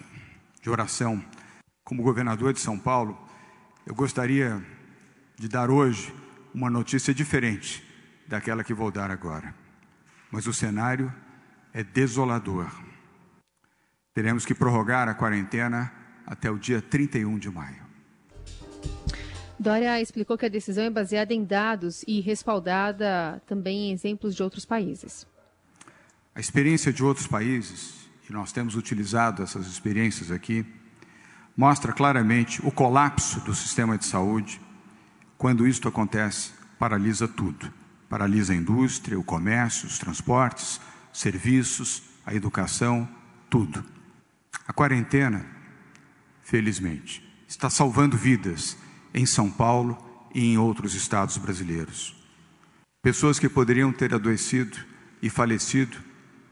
de 0.62 0.70
oração. 0.70 1.24
Como 1.82 2.04
governador 2.04 2.52
de 2.52 2.60
São 2.60 2.78
Paulo, 2.78 3.18
eu 3.84 3.96
gostaria 3.96 4.64
de 5.36 5.48
dar 5.48 5.70
hoje 5.70 6.14
uma 6.54 6.70
notícia 6.70 7.12
diferente 7.12 7.84
daquela 8.28 8.62
que 8.62 8.72
vou 8.72 8.92
dar 8.92 9.10
agora. 9.10 9.52
Mas 10.30 10.46
o 10.46 10.54
cenário 10.54 11.12
é 11.72 11.82
desolador. 11.82 12.70
Teremos 14.14 14.46
que 14.46 14.54
prorrogar 14.54 15.08
a 15.08 15.14
quarentena 15.14 15.92
até 16.24 16.48
o 16.48 16.56
dia 16.56 16.80
31 16.80 17.40
de 17.40 17.50
maio. 17.50 17.87
Dória 19.58 20.00
explicou 20.00 20.38
que 20.38 20.46
a 20.46 20.48
decisão 20.48 20.84
é 20.84 20.90
baseada 20.90 21.34
em 21.34 21.44
dados 21.44 22.04
e 22.06 22.20
respaldada 22.20 23.42
também 23.46 23.88
em 23.88 23.92
exemplos 23.92 24.34
de 24.34 24.42
outros 24.42 24.64
países. 24.64 25.26
A 26.34 26.40
experiência 26.40 26.92
de 26.92 27.02
outros 27.02 27.26
países, 27.26 28.08
e 28.28 28.32
nós 28.32 28.52
temos 28.52 28.76
utilizado 28.76 29.42
essas 29.42 29.66
experiências 29.66 30.30
aqui, 30.30 30.64
mostra 31.56 31.92
claramente 31.92 32.64
o 32.64 32.70
colapso 32.70 33.40
do 33.40 33.52
sistema 33.52 33.98
de 33.98 34.04
saúde 34.04 34.60
quando 35.38 35.68
isto 35.68 35.86
acontece, 35.86 36.50
paralisa 36.80 37.28
tudo. 37.28 37.72
Paralisa 38.08 38.52
a 38.52 38.56
indústria, 38.56 39.18
o 39.18 39.22
comércio, 39.22 39.86
os 39.86 39.96
transportes, 39.96 40.80
serviços, 41.12 42.02
a 42.26 42.34
educação, 42.34 43.08
tudo. 43.48 43.84
A 44.66 44.72
quarentena, 44.72 45.46
felizmente, 46.42 47.22
está 47.46 47.70
salvando 47.70 48.16
vidas 48.16 48.76
em 49.12 49.26
São 49.26 49.50
Paulo 49.50 49.96
e 50.34 50.44
em 50.44 50.58
outros 50.58 50.94
estados 50.94 51.36
brasileiros. 51.36 52.14
Pessoas 53.02 53.38
que 53.38 53.48
poderiam 53.48 53.92
ter 53.92 54.14
adoecido 54.14 54.76
e 55.22 55.30
falecido 55.30 55.96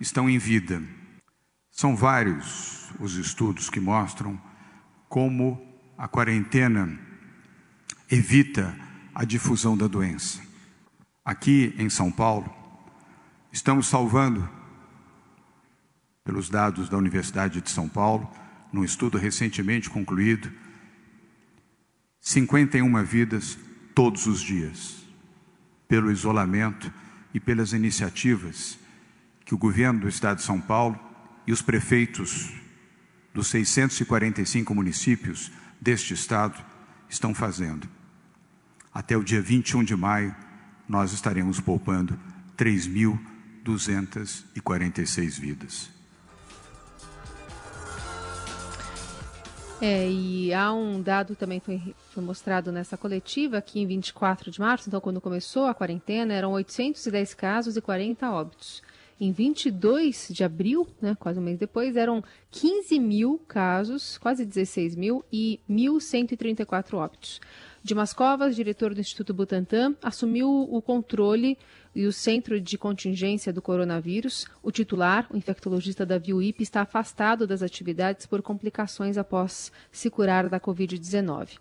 estão 0.01 0.29
em 0.29 0.39
vida. 0.39 0.83
São 1.71 1.97
vários 1.97 2.91
os 2.99 3.17
estudos 3.17 3.69
que 3.69 3.81
mostram 3.81 4.41
como 5.09 5.61
a 5.99 6.09
quarentena 6.09 6.99
evita 8.11 8.77
a 9.15 9.25
difusão 9.25 9.77
da 9.77 9.87
doença. 9.87 10.41
Aqui 11.25 11.75
em 11.79 11.89
São 11.89 12.11
Paulo, 12.11 12.55
estamos 13.53 13.87
salvando, 13.87 14.49
pelos 16.25 16.49
dados 16.49 16.89
da 16.89 16.97
Universidade 16.97 17.61
de 17.61 17.71
São 17.71 17.89
Paulo, 17.89 18.31
num 18.73 18.85
estudo 18.85 19.17
recentemente 19.17 19.89
concluído, 19.89 20.51
51 22.27 23.03
vidas 23.05 23.57
todos 23.95 24.27
os 24.27 24.41
dias, 24.41 25.07
pelo 25.87 26.11
isolamento 26.11 26.93
e 27.33 27.39
pelas 27.39 27.73
iniciativas 27.73 28.77
que 29.45 29.55
o 29.55 29.59
governo 29.59 30.01
do 30.01 30.09
estado 30.09 30.39
de 30.39 30.43
São 30.43 30.61
Paulo 30.61 30.99
e 31.47 31.53
os 31.53 31.63
prefeitos 31.63 32.53
dos 33.33 33.47
645 33.47 34.75
municípios 34.75 35.53
deste 35.81 36.15
estado 36.15 36.61
estão 37.09 37.33
fazendo. 37.33 37.89
Até 38.93 39.17
o 39.17 39.23
dia 39.23 39.41
21 39.41 39.85
de 39.85 39.95
maio, 39.95 40.35
nós 40.89 41.13
estaremos 41.13 41.61
poupando 41.61 42.19
3.246 42.59 45.39
vidas. 45.39 45.96
É, 49.81 50.09
e 50.09 50.55
há 50.55 50.73
um 50.73 51.03
dado 51.03 51.37
também 51.37 51.61
foi, 51.61 51.95
foi 52.11 52.23
mostrado 52.23 52.73
nessa 52.73 52.97
coletiva 52.97 53.61
que 53.61 53.79
em 53.79 53.87
24 53.87 54.51
de 54.51 54.59
março, 54.59 54.89
então 54.89 55.01
quando 55.01 55.21
começou 55.21 55.67
a 55.67 55.75
quarentena, 55.75 56.33
eram 56.33 56.53
810 56.53 57.35
casos 57.35 57.77
e 57.77 57.81
40 57.83 58.31
óbitos. 58.31 58.83
Em 59.21 59.33
22 59.33 60.29
de 60.31 60.45
abril, 60.45 60.87
né, 61.01 61.15
quase 61.19 61.39
um 61.39 61.43
mês 61.43 61.59
depois, 61.59 61.97
eram 61.97 62.25
15 62.51 62.99
mil 62.99 63.39
casos, 63.47 64.19
quase 64.19 64.45
16 64.45 64.95
mil, 64.95 65.25
e 65.33 65.61
1.134 65.69 66.95
óbitos. 66.95 67.41
Dimas 67.87 68.13
Covas, 68.13 68.57
diretor 68.57 68.93
do 68.93 69.01
Instituto 69.01 69.33
Butantan, 69.33 69.95
assumiu 70.03 70.51
o 70.51 70.83
controle 70.83 71.57
e 71.95 72.05
o 72.05 72.13
centro 72.13 72.61
de 72.61 72.77
contingência 72.77 73.53
do 73.53 73.63
coronavírus. 73.63 74.45
O 74.61 74.73
titular, 74.73 75.25
o 75.31 75.37
infectologista 75.37 76.05
Davi 76.05 76.35
Uip, 76.35 76.61
está 76.61 76.81
afastado 76.81 77.47
das 77.47 77.63
atividades 77.63 78.27
por 78.27 78.43
complicações 78.43 79.17
após 79.17 79.71
se 79.93 80.11
curar 80.11 80.49
da 80.49 80.59
Covid-19. 80.59 81.61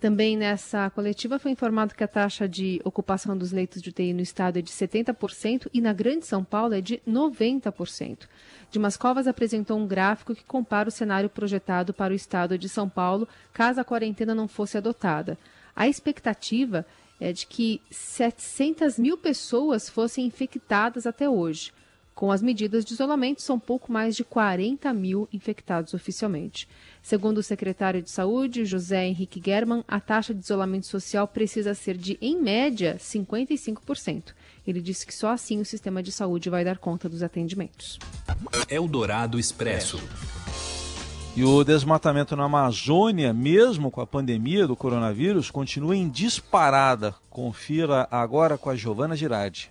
Também 0.00 0.36
nessa 0.36 0.88
coletiva 0.90 1.40
foi 1.40 1.50
informado 1.50 1.94
que 1.94 2.04
a 2.04 2.08
taxa 2.08 2.48
de 2.48 2.80
ocupação 2.84 3.36
dos 3.36 3.50
leitos 3.50 3.82
de 3.82 3.90
UTI 3.90 4.12
no 4.12 4.20
estado 4.20 4.58
é 4.58 4.62
de 4.62 4.70
70% 4.70 5.68
e 5.74 5.80
na 5.80 5.92
Grande 5.92 6.24
São 6.24 6.44
Paulo 6.44 6.74
é 6.74 6.80
de 6.80 7.02
90%. 7.06 8.28
Dimas 8.70 8.96
Covas 8.96 9.26
apresentou 9.26 9.76
um 9.76 9.88
gráfico 9.88 10.36
que 10.36 10.44
compara 10.44 10.88
o 10.88 10.92
cenário 10.92 11.28
projetado 11.28 11.92
para 11.92 12.12
o 12.12 12.16
estado 12.16 12.56
de 12.56 12.68
São 12.68 12.88
Paulo 12.88 13.26
caso 13.52 13.80
a 13.80 13.84
quarentena 13.84 14.36
não 14.36 14.46
fosse 14.46 14.78
adotada. 14.78 15.36
A 15.74 15.88
expectativa 15.88 16.86
é 17.20 17.32
de 17.32 17.46
que 17.46 17.80
700 17.90 18.98
mil 18.98 19.18
pessoas 19.18 19.88
fossem 19.88 20.24
infectadas 20.26 21.06
até 21.06 21.28
hoje. 21.28 21.72
Com 22.18 22.32
as 22.32 22.42
medidas 22.42 22.84
de 22.84 22.94
isolamento, 22.94 23.40
são 23.40 23.60
pouco 23.60 23.92
mais 23.92 24.16
de 24.16 24.24
40 24.24 24.92
mil 24.92 25.28
infectados 25.32 25.94
oficialmente. 25.94 26.68
Segundo 27.00 27.38
o 27.38 27.42
secretário 27.44 28.02
de 28.02 28.10
Saúde, 28.10 28.64
José 28.64 29.06
Henrique 29.06 29.40
German, 29.40 29.84
a 29.86 30.00
taxa 30.00 30.34
de 30.34 30.40
isolamento 30.40 30.88
social 30.88 31.28
precisa 31.28 31.74
ser 31.74 31.96
de, 31.96 32.18
em 32.20 32.36
média, 32.42 32.96
55%. 32.98 34.34
Ele 34.66 34.82
disse 34.82 35.06
que 35.06 35.14
só 35.14 35.28
assim 35.28 35.60
o 35.60 35.64
sistema 35.64 36.02
de 36.02 36.10
saúde 36.10 36.50
vai 36.50 36.64
dar 36.64 36.78
conta 36.78 37.08
dos 37.08 37.22
atendimentos. 37.22 38.00
Eldorado 38.68 39.38
Expresso. 39.38 40.02
E 41.36 41.44
o 41.44 41.62
desmatamento 41.62 42.34
na 42.34 42.46
Amazônia, 42.46 43.32
mesmo 43.32 43.92
com 43.92 44.00
a 44.00 44.06
pandemia 44.08 44.66
do 44.66 44.74
coronavírus, 44.74 45.52
continua 45.52 45.94
em 45.94 46.08
disparada. 46.08 47.14
Confira 47.30 48.08
agora 48.10 48.58
com 48.58 48.70
a 48.70 48.74
Giovana 48.74 49.14
Girardi. 49.14 49.70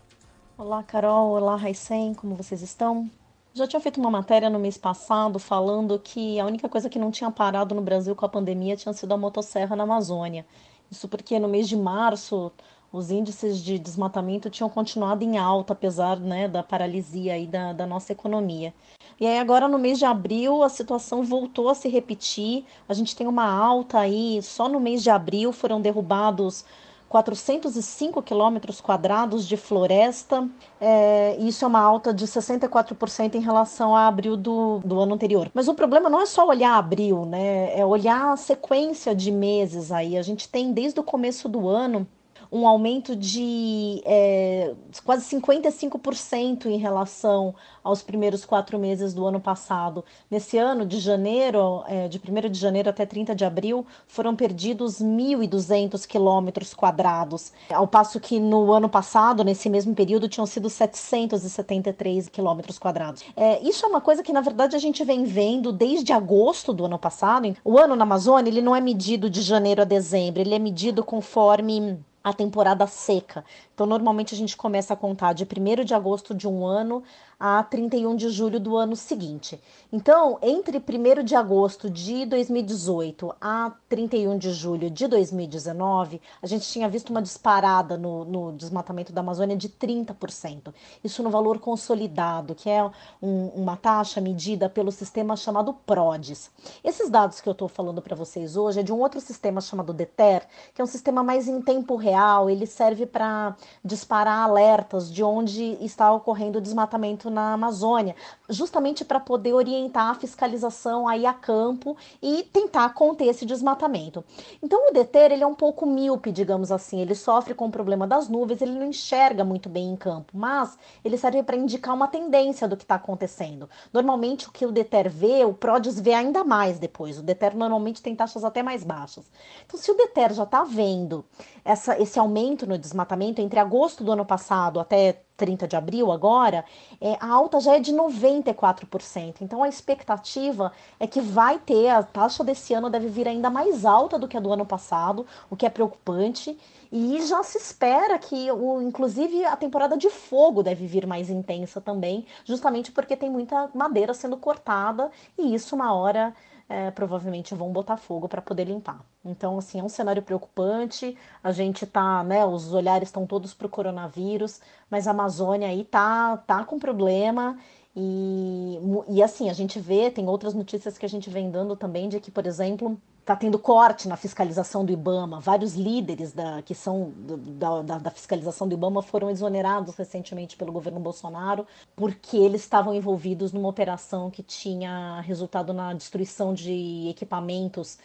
Olá, 0.59 0.81
Carol. 0.81 1.33
Olá, 1.33 1.55
Raicem. 1.55 2.15
Como 2.15 2.33
vocês 2.33 2.63
estão? 2.63 3.07
Já 3.53 3.67
tinha 3.67 3.79
feito 3.79 3.99
uma 3.99 4.09
matéria 4.09 4.49
no 4.49 4.57
mês 4.57 4.75
passado 4.75 5.37
falando 5.37 5.99
que 5.99 6.39
a 6.39 6.45
única 6.47 6.67
coisa 6.67 6.89
que 6.89 6.97
não 6.97 7.11
tinha 7.11 7.29
parado 7.29 7.75
no 7.75 7.81
Brasil 7.83 8.15
com 8.15 8.25
a 8.25 8.29
pandemia 8.29 8.75
tinha 8.75 8.91
sido 8.91 9.13
a 9.13 9.17
motosserra 9.17 9.75
na 9.75 9.83
Amazônia. 9.83 10.47
Isso 10.89 11.07
porque 11.07 11.37
no 11.37 11.47
mês 11.47 11.69
de 11.69 11.77
março 11.77 12.51
os 12.91 13.11
índices 13.11 13.59
de 13.59 13.77
desmatamento 13.77 14.49
tinham 14.49 14.67
continuado 14.67 15.23
em 15.23 15.37
alta, 15.37 15.73
apesar 15.73 16.19
né, 16.19 16.47
da 16.47 16.63
paralisia 16.63 17.33
aí 17.33 17.45
da, 17.45 17.71
da 17.71 17.85
nossa 17.85 18.11
economia. 18.11 18.73
E 19.19 19.27
aí 19.27 19.37
agora 19.37 19.67
no 19.67 19.77
mês 19.77 19.99
de 19.99 20.05
abril 20.05 20.63
a 20.63 20.69
situação 20.69 21.23
voltou 21.23 21.69
a 21.69 21.75
se 21.75 21.87
repetir. 21.87 22.65
A 22.89 22.95
gente 22.95 23.15
tem 23.15 23.27
uma 23.27 23.47
alta 23.47 23.99
aí, 23.99 24.41
só 24.41 24.67
no 24.67 24.79
mês 24.79 25.03
de 25.03 25.11
abril 25.11 25.51
foram 25.51 25.79
derrubados 25.79 26.65
405 27.09 28.21
quilômetros 28.21 28.81
quadrados 28.81 29.47
de 29.47 29.55
floresta. 29.55 30.47
É, 30.79 31.37
isso 31.39 31.63
é 31.63 31.67
uma 31.67 31.79
alta 31.79 32.13
de 32.13 32.25
64% 32.25 33.35
em 33.35 33.39
relação 33.39 33.95
a 33.95 34.07
abril 34.07 34.35
do, 34.35 34.79
do 34.79 34.99
ano 34.99 35.13
anterior. 35.13 35.49
Mas 35.53 35.67
o 35.67 35.73
problema 35.73 36.09
não 36.09 36.21
é 36.21 36.25
só 36.25 36.47
olhar 36.47 36.75
abril, 36.75 37.25
né? 37.25 37.77
É 37.77 37.85
olhar 37.85 38.33
a 38.33 38.37
sequência 38.37 39.15
de 39.15 39.31
meses 39.31 39.91
aí. 39.91 40.17
A 40.17 40.21
gente 40.21 40.49
tem 40.49 40.73
desde 40.73 40.99
o 40.99 41.03
começo 41.03 41.47
do 41.47 41.67
ano 41.67 42.07
um 42.51 42.67
aumento 42.67 43.15
de 43.15 44.01
é, 44.05 44.73
quase 45.03 45.25
55% 45.35 46.65
em 46.65 46.77
relação 46.77 47.53
aos 47.83 48.01
primeiros 48.01 48.45
quatro 48.45 48.77
meses 48.77 49.13
do 49.13 49.25
ano 49.25 49.39
passado. 49.39 50.03
Nesse 50.29 50.57
ano, 50.57 50.85
de 50.85 50.99
janeiro, 50.99 51.83
é, 51.87 52.07
de 52.07 52.19
1 52.19 52.49
de 52.49 52.59
janeiro 52.59 52.89
até 52.89 53.05
30 53.05 53.33
de 53.33 53.45
abril, 53.45 53.85
foram 54.07 54.35
perdidos 54.35 55.01
1.200 55.01 56.05
quilômetros 56.05 56.73
quadrados, 56.73 57.53
ao 57.69 57.87
passo 57.87 58.19
que 58.19 58.39
no 58.39 58.71
ano 58.71 58.89
passado, 58.89 59.43
nesse 59.43 59.69
mesmo 59.69 59.93
período, 59.95 60.27
tinham 60.27 60.45
sido 60.45 60.69
773 60.69 62.29
quilômetros 62.29 62.77
quadrados. 62.77 63.23
É, 63.35 63.61
isso 63.61 63.85
é 63.85 63.89
uma 63.89 64.01
coisa 64.01 64.21
que, 64.23 64.33
na 64.33 64.41
verdade, 64.41 64.75
a 64.75 64.79
gente 64.79 65.03
vem 65.03 65.23
vendo 65.23 65.71
desde 65.71 66.11
agosto 66.11 66.73
do 66.73 66.85
ano 66.85 66.99
passado. 66.99 67.55
O 67.63 67.77
ano 67.77 67.95
na 67.95 68.03
Amazônia, 68.03 68.49
ele 68.49 68.61
não 68.61 68.75
é 68.75 68.81
medido 68.81 69.29
de 69.29 69.41
janeiro 69.41 69.81
a 69.81 69.85
dezembro, 69.85 70.41
ele 70.41 70.55
é 70.55 70.59
medido 70.59 71.03
conforme 71.03 71.99
a 72.29 72.33
temporada 72.33 72.85
seca. 72.87 73.43
Então, 73.77 73.85
normalmente 73.85 74.33
a 74.33 74.37
gente 74.37 74.57
começa 74.57 74.95
a 74.95 74.97
contar 74.97 75.33
de 75.33 75.43
1 75.43 75.85
de 75.85 75.93
agosto 75.93 76.33
de 76.33 76.47
um 76.47 76.65
ano 76.65 77.03
a 77.39 77.61
31 77.61 78.15
de 78.15 78.29
julho 78.29 78.59
do 78.59 78.75
ano 78.75 78.95
seguinte. 78.95 79.61
Então, 79.93 80.39
entre 80.41 80.79
1 80.79 81.23
de 81.23 81.35
agosto 81.35 81.87
de 81.87 82.25
2018 82.25 83.35
a 83.39 83.71
31 83.87 84.35
de 84.39 84.51
julho 84.51 84.89
de 84.89 85.07
2019, 85.07 86.19
a 86.41 86.47
gente 86.47 86.67
tinha 86.67 86.89
visto 86.89 87.11
uma 87.11 87.21
disparada 87.21 87.95
no, 87.95 88.25
no 88.25 88.51
desmatamento 88.53 89.13
da 89.13 89.21
Amazônia 89.21 89.55
de 89.55 89.69
30%. 89.69 90.73
Isso 91.03 91.21
no 91.21 91.29
valor 91.29 91.59
consolidado, 91.59 92.55
que 92.55 92.71
é 92.71 92.83
um, 93.21 93.49
uma 93.49 93.77
taxa 93.77 94.19
medida 94.19 94.67
pelo 94.67 94.91
sistema 94.91 95.35
chamado 95.35 95.71
PRODES. 95.85 96.49
Esses 96.83 97.09
dados 97.11 97.39
que 97.39 97.47
eu 97.47 97.53
estou 97.53 97.67
falando 97.67 98.01
para 98.01 98.15
vocês 98.15 98.57
hoje 98.57 98.79
é 98.79 98.83
de 98.83 98.91
um 98.91 98.99
outro 98.99 99.21
sistema 99.21 99.61
chamado 99.61 99.93
DETER, 99.93 100.47
que 100.73 100.81
é 100.81 100.83
um 100.83 100.87
sistema 100.87 101.23
mais 101.23 101.47
em 101.47 101.61
tempo 101.61 101.95
real, 101.95 102.49
ele 102.49 102.65
serve 102.65 103.05
para 103.05 103.55
disparar 103.83 104.43
alertas 104.43 105.11
de 105.11 105.23
onde 105.23 105.77
está 105.83 106.11
ocorrendo 106.11 106.59
o 106.59 106.61
desmatamento 106.61 107.29
na 107.29 107.53
Amazônia, 107.53 108.15
justamente 108.49 109.03
para 109.05 109.19
poder 109.19 109.53
orientar 109.53 110.09
a 110.09 110.15
fiscalização 110.15 111.07
aí 111.07 111.25
a 111.25 111.33
campo 111.33 111.95
e 112.21 112.43
tentar 112.43 112.93
conter 112.93 113.25
esse 113.25 113.45
desmatamento. 113.45 114.23
Então 114.61 114.89
o 114.89 114.93
DETER 114.93 115.31
ele 115.31 115.43
é 115.43 115.47
um 115.47 115.55
pouco 115.55 115.85
míope, 115.85 116.31
digamos 116.31 116.71
assim, 116.71 117.01
ele 117.01 117.15
sofre 117.15 117.53
com 117.53 117.67
o 117.67 117.71
problema 117.71 118.07
das 118.07 118.27
nuvens, 118.27 118.61
ele 118.61 118.77
não 118.77 118.87
enxerga 118.87 119.43
muito 119.43 119.69
bem 119.69 119.89
em 119.89 119.95
campo, 119.95 120.33
mas 120.33 120.77
ele 121.03 121.17
serve 121.17 121.43
para 121.43 121.55
indicar 121.55 121.93
uma 121.93 122.07
tendência 122.07 122.67
do 122.67 122.77
que 122.77 122.83
está 122.83 122.95
acontecendo. 122.95 123.69
Normalmente 123.91 124.47
o 124.47 124.51
que 124.51 124.65
o 124.65 124.71
DETER 124.71 125.09
vê, 125.09 125.45
o 125.45 125.53
PRODES 125.53 125.99
vê 125.99 126.13
ainda 126.13 126.43
mais 126.43 126.79
depois. 126.79 127.17
O 127.17 127.23
DETER 127.23 127.55
normalmente 127.55 128.01
tem 128.01 128.15
taxas 128.15 128.43
até 128.43 128.61
mais 128.61 128.83
baixas. 128.83 129.25
Então 129.65 129.79
se 129.79 129.91
o 129.91 129.95
DETER 129.95 130.33
já 130.33 130.43
está 130.43 130.63
vendo 130.63 131.25
essa, 131.63 132.01
esse 132.01 132.17
aumento 132.19 132.65
no 132.65 132.77
desmatamento 132.77 133.41
entre 133.41 133.56
agosto 133.59 134.03
do 134.03 134.11
ano 134.11 134.25
passado 134.25 134.79
até 134.79 135.21
30 135.37 135.67
de 135.67 135.75
abril 135.75 136.11
agora, 136.11 136.65
é, 136.99 137.15
a 137.19 137.27
alta 137.27 137.59
já 137.59 137.75
é 137.75 137.79
de 137.79 137.93
94%. 137.93 139.35
Então 139.41 139.63
a 139.63 139.69
expectativa 139.69 140.71
é 140.99 141.05
que 141.05 141.21
vai 141.21 141.59
ter, 141.59 141.89
a 141.89 142.01
taxa 142.03 142.43
desse 142.43 142.73
ano 142.73 142.89
deve 142.89 143.07
vir 143.07 143.27
ainda 143.27 143.49
mais 143.49 143.85
alta 143.85 144.17
do 144.17 144.27
que 144.27 144.35
a 144.35 144.39
do 144.39 144.51
ano 144.51 144.65
passado, 144.65 145.25
o 145.49 145.55
que 145.55 145.65
é 145.65 145.69
preocupante. 145.69 146.57
E 146.91 147.21
já 147.27 147.43
se 147.43 147.57
espera 147.57 148.17
que, 148.17 148.49
o, 148.51 148.81
inclusive, 148.81 149.45
a 149.45 149.55
temporada 149.55 149.97
de 149.97 150.09
fogo 150.09 150.63
deve 150.63 150.87
vir 150.87 151.05
mais 151.05 151.29
intensa 151.29 151.79
também, 151.79 152.25
justamente 152.45 152.91
porque 152.91 153.15
tem 153.15 153.29
muita 153.29 153.69
madeira 153.73 154.13
sendo 154.13 154.37
cortada 154.37 155.11
e 155.37 155.53
isso 155.53 155.75
uma 155.75 155.93
hora 155.93 156.33
é, 156.69 156.91
provavelmente 156.91 157.55
vão 157.55 157.71
botar 157.71 157.97
fogo 157.97 158.27
para 158.27 158.41
poder 158.41 158.65
limpar. 158.65 159.01
Então, 159.23 159.57
assim, 159.57 159.79
é 159.79 159.83
um 159.83 159.89
cenário 159.89 160.21
preocupante. 160.21 161.17
A 161.43 161.51
gente 161.51 161.85
tá, 161.85 162.23
né, 162.23 162.45
os 162.45 162.73
olhares 162.73 163.09
estão 163.09 163.25
todos 163.25 163.53
para 163.53 163.67
o 163.67 163.69
coronavírus, 163.69 164.59
mas 164.89 165.07
a 165.07 165.11
Amazônia 165.11 165.67
aí 165.69 165.83
tá, 165.83 166.37
tá 166.37 166.63
com 166.63 166.79
problema. 166.79 167.57
E, 167.99 168.79
e 169.07 169.23
assim, 169.23 169.49
a 169.49 169.53
gente 169.53 169.79
vê, 169.79 170.11
tem 170.11 170.27
outras 170.27 170.53
notícias 170.53 170.99
que 170.99 171.05
a 171.05 171.09
gente 171.09 171.31
vem 171.31 171.49
dando 171.49 171.75
também 171.75 172.07
de 172.07 172.19
que, 172.19 172.29
por 172.29 172.45
exemplo, 172.45 172.95
está 173.21 173.35
tendo 173.35 173.57
corte 173.57 174.07
na 174.07 174.15
fiscalização 174.15 174.85
do 174.85 174.91
IBAMA. 174.91 175.39
Vários 175.39 175.73
líderes 175.73 176.31
da, 176.31 176.61
que 176.61 176.75
são 176.75 177.11
da, 177.17 177.81
da, 177.81 177.97
da, 177.97 178.11
fiscalização 178.11 178.67
do 178.67 178.75
IBAMA 178.75 179.01
foram 179.01 179.31
exonerados 179.31 179.95
recentemente 179.95 180.55
pelo 180.55 180.71
governo 180.71 180.99
Bolsonaro 180.99 181.65
porque 181.95 182.37
eles 182.37 182.61
estavam 182.61 182.93
envolvidos 182.93 183.51
numa 183.51 183.67
operação 183.67 184.29
que 184.29 184.43
tinha 184.43 185.19
resultado 185.21 185.73
na 185.73 185.91
destruição 185.93 186.53
de 186.53 187.07
equipamentos 187.09 187.97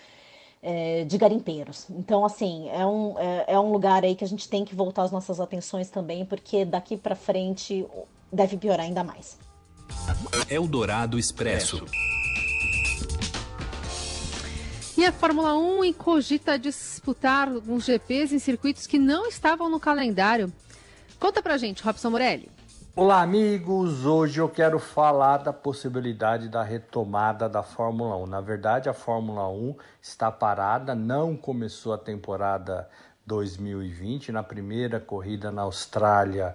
é, 0.63 1.05
de 1.05 1.19
garimpeiros. 1.19 1.87
Então, 1.91 2.25
assim, 2.25 2.71
é 2.71 2.87
um, 2.87 3.19
é, 3.19 3.45
é 3.49 3.61
um 3.61 3.71
lugar 3.71 4.05
aí 4.05 4.15
que 4.15 4.25
a 4.25 4.29
gente 4.29 4.49
tem 4.49 4.65
que 4.65 4.75
voltar 4.75 5.03
as 5.03 5.13
nossas 5.13 5.39
atenções 5.39 5.91
também, 5.91 6.25
porque 6.25 6.65
daqui 6.65 6.97
para 6.97 7.15
frente 7.15 7.87
deve 8.33 8.57
piorar 8.57 8.87
ainda 8.87 9.05
mais. 9.05 9.52
Eldorado 10.49 11.19
Expresso. 11.19 11.85
E 14.97 15.05
a 15.05 15.13
Fórmula 15.13 15.57
1 15.57 15.93
cogita 15.95 16.59
disputar 16.59 17.49
alguns 17.49 17.85
GPs 17.85 18.33
em 18.33 18.39
circuitos 18.39 18.87
que 18.87 18.99
não 18.99 19.27
estavam 19.27 19.69
no 19.69 19.81
calendário. 19.81 20.53
Conta 21.19 21.43
pra 21.43 21.57
gente, 21.57 21.83
Robson 21.83 22.11
Morelli. 22.11 22.49
Olá, 22.95 23.23
amigos! 23.23 24.05
Hoje 24.05 24.39
eu 24.39 24.51
quero 24.51 24.79
falar 24.79 25.39
da 25.39 25.53
possibilidade 25.53 26.51
da 26.51 26.63
retomada 26.63 27.49
da 27.49 27.63
Fórmula 27.63 28.17
1. 28.19 28.27
Na 28.27 28.41
verdade, 28.43 28.89
a 28.89 28.93
Fórmula 28.93 29.49
1 29.49 29.75
está 30.01 30.31
parada, 30.31 30.95
não 30.95 31.35
começou 31.35 31.95
a 31.95 31.99
temporada 31.99 32.87
2020. 33.25 34.31
Na 34.31 34.43
primeira 34.43 35.01
corrida 35.01 35.51
na 35.51 35.63
Austrália, 35.63 36.55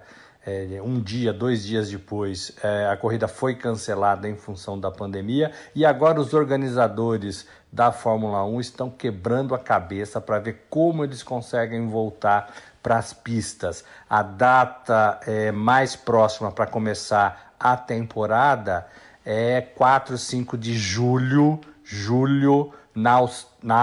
um 0.84 1.00
dia, 1.00 1.32
dois 1.32 1.64
dias 1.64 1.90
depois, 1.90 2.52
é, 2.62 2.88
a 2.88 2.96
corrida 2.96 3.26
foi 3.26 3.54
cancelada 3.54 4.28
em 4.28 4.36
função 4.36 4.78
da 4.78 4.90
pandemia 4.90 5.52
e 5.74 5.84
agora 5.84 6.20
os 6.20 6.32
organizadores 6.34 7.46
da 7.72 7.92
Fórmula 7.92 8.44
1 8.44 8.60
estão 8.60 8.90
quebrando 8.90 9.54
a 9.54 9.58
cabeça 9.58 10.20
para 10.20 10.38
ver 10.38 10.66
como 10.70 11.04
eles 11.04 11.22
conseguem 11.22 11.88
voltar 11.88 12.52
para 12.82 12.96
as 12.96 13.12
pistas. 13.12 13.84
A 14.08 14.22
data 14.22 15.20
é, 15.26 15.52
mais 15.52 15.94
próxima 15.96 16.50
para 16.50 16.66
começar 16.66 17.54
a 17.58 17.76
temporada 17.76 18.86
é 19.24 19.60
4, 19.60 20.16
5 20.16 20.56
de 20.56 20.74
julho, 20.74 21.60
julho 21.84 22.72
na 22.94 23.12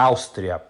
Áustria. 0.01 0.61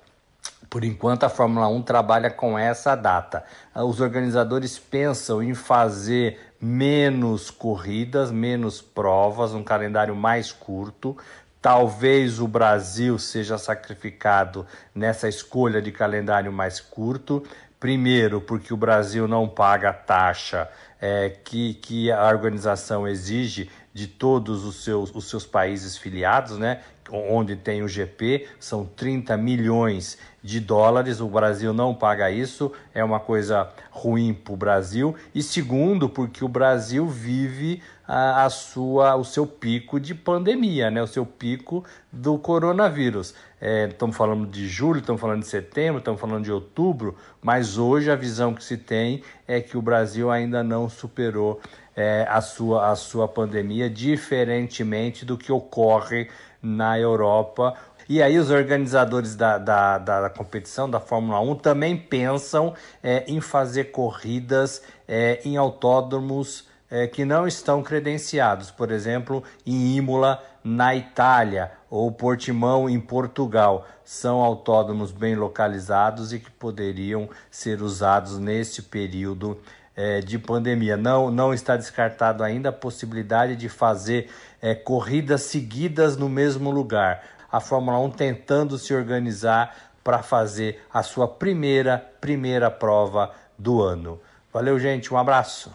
Por 0.75 0.83
enquanto, 0.83 1.23
a 1.23 1.29
Fórmula 1.29 1.69
1 1.69 1.83
trabalha 1.83 2.29
com 2.29 2.59
essa 2.59 2.97
data. 2.97 3.45
Os 3.73 4.01
organizadores 4.01 4.77
pensam 4.77 5.41
em 5.41 5.53
fazer 5.53 6.37
menos 6.59 7.49
corridas, 7.49 8.29
menos 8.29 8.81
provas, 8.81 9.53
um 9.53 9.63
calendário 9.63 10.13
mais 10.13 10.51
curto. 10.51 11.15
Talvez 11.61 12.41
o 12.41 12.47
Brasil 12.49 13.17
seja 13.17 13.57
sacrificado 13.57 14.67
nessa 14.93 15.29
escolha 15.29 15.81
de 15.81 15.93
calendário 15.93 16.51
mais 16.51 16.81
curto, 16.81 17.41
Primeiro, 17.79 18.41
porque 18.41 18.73
o 18.73 18.77
Brasil 18.77 19.27
não 19.27 19.47
paga 19.47 19.89
a 19.89 19.93
taxa 19.93 20.67
é, 20.99 21.29
que, 21.29 21.75
que 21.75 22.11
a 22.11 22.25
organização 22.25 23.07
exige 23.07 23.69
de 23.95 24.07
todos 24.07 24.65
os 24.65 24.83
seus, 24.83 25.15
os 25.15 25.29
seus 25.29 25.45
países 25.45 25.95
filiados, 25.95 26.57
né? 26.57 26.81
onde 27.09 27.55
tem 27.55 27.81
o 27.81 27.87
GP, 27.87 28.45
são 28.59 28.83
30 28.83 29.37
milhões 29.37 30.17
de 30.43 30.59
dólares. 30.59 31.21
O 31.21 31.29
Brasil 31.29 31.71
não 31.71 31.93
paga 31.93 32.29
isso, 32.29 32.73
é 32.93 33.01
uma 33.01 33.21
coisa 33.21 33.69
ruim 33.89 34.33
para 34.33 34.53
o 34.53 34.57
Brasil. 34.57 35.15
E 35.33 35.41
segundo, 35.41 36.09
porque 36.09 36.43
o 36.43 36.49
Brasil 36.49 37.07
vive 37.07 37.81
a, 38.05 38.43
a, 38.43 38.49
sua, 38.49 39.15
o 39.15 39.23
seu 39.23 39.47
pico 39.47 39.97
de 39.97 40.13
pandemia, 40.13 40.91
né? 40.91 41.01
o 41.01 41.07
seu 41.07 41.25
pico 41.25 41.85
do 42.11 42.37
coronavírus. 42.37 43.33
É, 43.61 43.87
estamos 43.87 44.17
falando 44.17 44.45
de 44.45 44.67
julho, 44.67 44.99
estamos 44.99 45.21
falando 45.21 45.39
de 45.39 45.47
setembro, 45.47 45.99
estamos 45.99 46.19
falando 46.19 46.43
de 46.43 46.51
outubro, 46.51 47.15
mas 47.41 47.77
hoje 47.77 48.11
a 48.11 48.15
visão 48.15 48.53
que 48.53 48.63
se 48.63 48.77
tem 48.77 49.23
é 49.47 49.61
que 49.61 49.77
o 49.77 49.81
Brasil 49.81 50.29
ainda 50.29 50.61
não 50.63 50.89
superou 50.89 51.61
é, 51.95 52.25
a, 52.29 52.41
sua, 52.41 52.91
a 52.91 52.95
sua 52.95 53.27
pandemia, 53.27 53.89
diferentemente 53.89 55.25
do 55.25 55.37
que 55.37 55.51
ocorre 55.51 56.29
na 56.61 56.99
Europa. 56.99 57.75
E 58.07 58.21
aí 58.21 58.37
os 58.37 58.51
organizadores 58.51 59.35
da, 59.35 59.57
da, 59.57 59.97
da 59.97 60.29
competição, 60.29 60.89
da 60.89 60.99
Fórmula 60.99 61.39
1, 61.39 61.55
também 61.55 61.97
pensam 61.97 62.73
é, 63.01 63.23
em 63.27 63.41
fazer 63.41 63.85
corridas 63.85 64.83
é, 65.07 65.39
em 65.43 65.57
autódromos 65.57 66.67
é, 66.89 67.07
que 67.07 67.25
não 67.25 67.47
estão 67.47 67.81
credenciados, 67.81 68.69
por 68.69 68.91
exemplo, 68.91 69.43
em 69.65 69.95
Imola, 69.95 70.43
na 70.63 70.95
Itália, 70.95 71.71
ou 71.89 72.11
Portimão, 72.11 72.89
em 72.89 72.99
Portugal. 72.99 73.87
São 74.03 74.39
autódromos 74.41 75.11
bem 75.11 75.35
localizados 75.35 76.31
e 76.31 76.39
que 76.39 76.51
poderiam 76.51 77.27
ser 77.49 77.81
usados 77.81 78.37
nesse 78.37 78.83
período 78.83 79.59
é, 79.95 80.19
de 80.19 80.37
pandemia. 80.37 80.97
Não, 80.97 81.31
não 81.31 81.53
está 81.53 81.77
descartado 81.77 82.43
ainda 82.43 82.69
a 82.69 82.73
possibilidade 82.73 83.55
de 83.55 83.69
fazer 83.69 84.29
é, 84.61 84.75
corridas 84.75 85.43
seguidas 85.43 86.17
no 86.17 86.27
mesmo 86.27 86.69
lugar. 86.69 87.23
A 87.51 87.59
Fórmula 87.59 87.99
1 87.99 88.11
tentando 88.11 88.77
se 88.77 88.93
organizar 88.93 89.93
para 90.03 90.21
fazer 90.21 90.83
a 90.93 91.01
sua 91.01 91.27
primeira, 91.27 91.97
primeira 92.19 92.69
prova 92.69 93.31
do 93.57 93.81
ano. 93.81 94.19
Valeu, 94.53 94.79
gente, 94.79 95.13
um 95.13 95.17
abraço. 95.17 95.73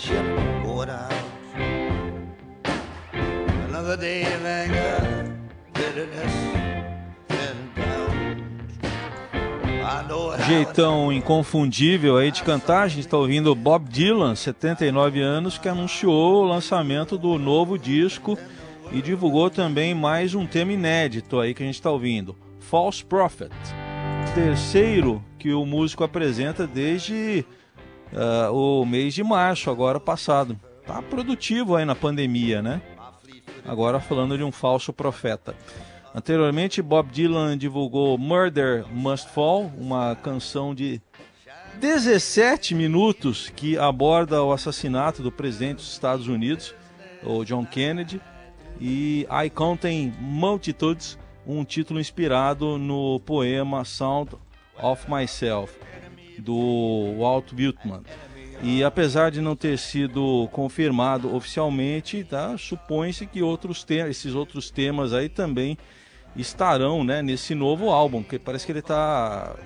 Ship 0.00 0.24
going 0.64 0.88
out. 0.88 1.12
Another 3.68 3.98
day 3.98 4.22
of 4.22 4.44
anger, 4.46 5.36
bitterness, 5.74 6.34
and 7.28 7.74
doubt. 7.76 8.10
Jeitão 10.46 11.12
inconfundível 11.12 12.16
aí 12.16 12.30
de 12.30 12.42
cantar, 12.42 12.82
a 12.82 12.88
gente 12.88 13.00
está 13.00 13.18
ouvindo 13.18 13.54
Bob 13.54 13.88
Dylan, 13.90 14.34
79 14.34 15.20
anos, 15.20 15.58
que 15.58 15.68
anunciou 15.68 16.44
o 16.44 16.48
lançamento 16.48 17.18
do 17.18 17.38
novo 17.38 17.78
disco 17.78 18.38
e 18.90 19.02
divulgou 19.02 19.50
também 19.50 19.94
mais 19.94 20.34
um 20.34 20.46
tema 20.46 20.72
inédito 20.72 21.38
aí 21.38 21.52
que 21.52 21.62
a 21.62 21.66
gente 21.66 21.74
está 21.74 21.90
ouvindo, 21.90 22.34
False 22.58 23.04
Prophet 23.04 23.52
terceiro 24.34 25.22
que 25.38 25.52
o 25.52 25.66
músico 25.66 26.04
apresenta 26.04 26.66
desde 26.66 27.44
uh, 28.12 28.52
o 28.52 28.84
mês 28.84 29.14
de 29.14 29.22
março, 29.22 29.70
agora 29.70 30.00
passado. 30.00 30.58
Tá 30.86 31.02
produtivo 31.02 31.76
aí 31.76 31.84
na 31.84 31.94
pandemia, 31.94 32.60
né? 32.62 32.80
Agora 33.64 34.00
falando 34.00 34.36
de 34.36 34.42
um 34.42 34.50
falso 34.50 34.92
profeta. 34.92 35.54
Anteriormente, 36.14 36.82
Bob 36.82 37.10
Dylan 37.10 37.56
divulgou 37.56 38.18
Murder 38.18 38.84
Must 38.92 39.28
Fall, 39.28 39.72
uma 39.78 40.16
canção 40.16 40.74
de 40.74 41.00
17 41.78 42.74
minutos 42.74 43.50
que 43.54 43.78
aborda 43.78 44.42
o 44.42 44.52
assassinato 44.52 45.22
do 45.22 45.30
presidente 45.30 45.76
dos 45.76 45.92
Estados 45.92 46.26
Unidos, 46.26 46.74
o 47.22 47.44
John 47.44 47.64
Kennedy, 47.64 48.20
e 48.80 49.26
I 49.30 49.48
Counting 49.50 50.12
Multitudes, 50.18 51.16
um 51.46 51.64
título 51.64 52.00
inspirado 52.00 52.76
no 52.76 53.20
poema 53.20 53.84
Sound 53.84 54.32
of 54.82 55.10
Myself, 55.10 55.78
do 56.40 57.14
Walt 57.18 57.52
Whitman. 57.52 58.02
E 58.62 58.84
apesar 58.84 59.30
de 59.30 59.40
não 59.40 59.56
ter 59.56 59.78
sido 59.78 60.48
confirmado 60.52 61.34
oficialmente, 61.34 62.24
tá, 62.24 62.58
supõe-se 62.58 63.26
que 63.26 63.42
outros 63.42 63.86
esses 63.88 64.34
outros 64.34 64.70
temas 64.70 65.14
aí 65.14 65.28
também 65.28 65.78
estarão 66.36 67.02
né, 67.02 67.22
nesse 67.22 67.54
novo 67.54 67.90
álbum, 67.90 68.22
porque 68.22 68.38
parece 68.38 68.66
que 68.66 68.72
ele 68.72 68.80
está 68.80 69.56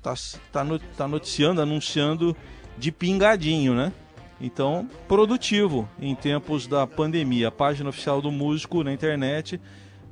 tá, 0.00 0.14
tá, 0.52 0.64
tá 0.96 1.08
noticiando, 1.08 1.60
anunciando 1.60 2.36
de 2.78 2.92
pingadinho, 2.92 3.74
né? 3.74 3.92
Então, 4.40 4.88
produtivo 5.08 5.88
em 5.98 6.14
tempos 6.14 6.66
da 6.66 6.86
pandemia. 6.86 7.48
A 7.48 7.52
página 7.52 7.88
oficial 7.88 8.20
do 8.20 8.30
músico 8.30 8.82
na 8.82 8.92
internet 8.92 9.60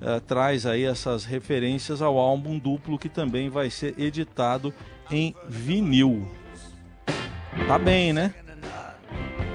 uh, 0.00 0.20
traz 0.20 0.64
aí 0.64 0.84
essas 0.84 1.24
referências 1.24 2.00
ao 2.00 2.18
álbum 2.18 2.58
duplo 2.58 2.98
que 2.98 3.08
também 3.08 3.48
vai 3.48 3.68
ser 3.68 3.94
editado 3.98 4.72
em 5.12 5.34
vinil. 5.48 6.26
Tá 7.66 7.78
bem, 7.78 8.12
né? 8.12 8.34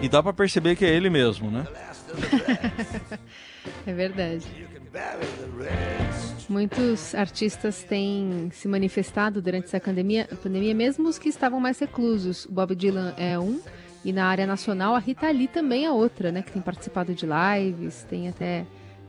E 0.01 0.07
dá 0.07 0.21
para 0.21 0.31
perceber 0.31 0.75
que 0.75 0.85
é 0.85 0.89
ele 0.89 1.09
mesmo, 1.09 1.49
né? 1.49 1.65
é 3.85 3.93
verdade. 3.93 4.45
Muitos 6.47 7.13
artistas 7.13 7.83
têm 7.83 8.49
se 8.53 8.67
manifestado 8.67 9.41
durante 9.41 9.65
essa 9.65 9.79
pandemia, 9.79 10.29
pandemia, 10.41 10.73
mesmo 10.73 11.09
os 11.09 11.17
que 11.17 11.27
estavam 11.27 11.59
mais 11.59 11.79
reclusos. 11.79 12.45
O 12.45 12.51
Bob 12.51 12.75
Dylan 12.75 13.13
é 13.17 13.37
um, 13.37 13.59
e 14.05 14.13
na 14.13 14.27
área 14.27 14.45
nacional 14.45 14.95
a 14.95 14.99
Rita 14.99 15.29
Lee 15.29 15.47
também 15.47 15.85
é 15.85 15.91
outra, 15.91 16.31
né? 16.31 16.41
Que 16.41 16.51
tem 16.51 16.61
participado 16.61 17.13
de 17.13 17.25
lives, 17.25 18.03
tem 18.03 18.29
até 18.29 18.65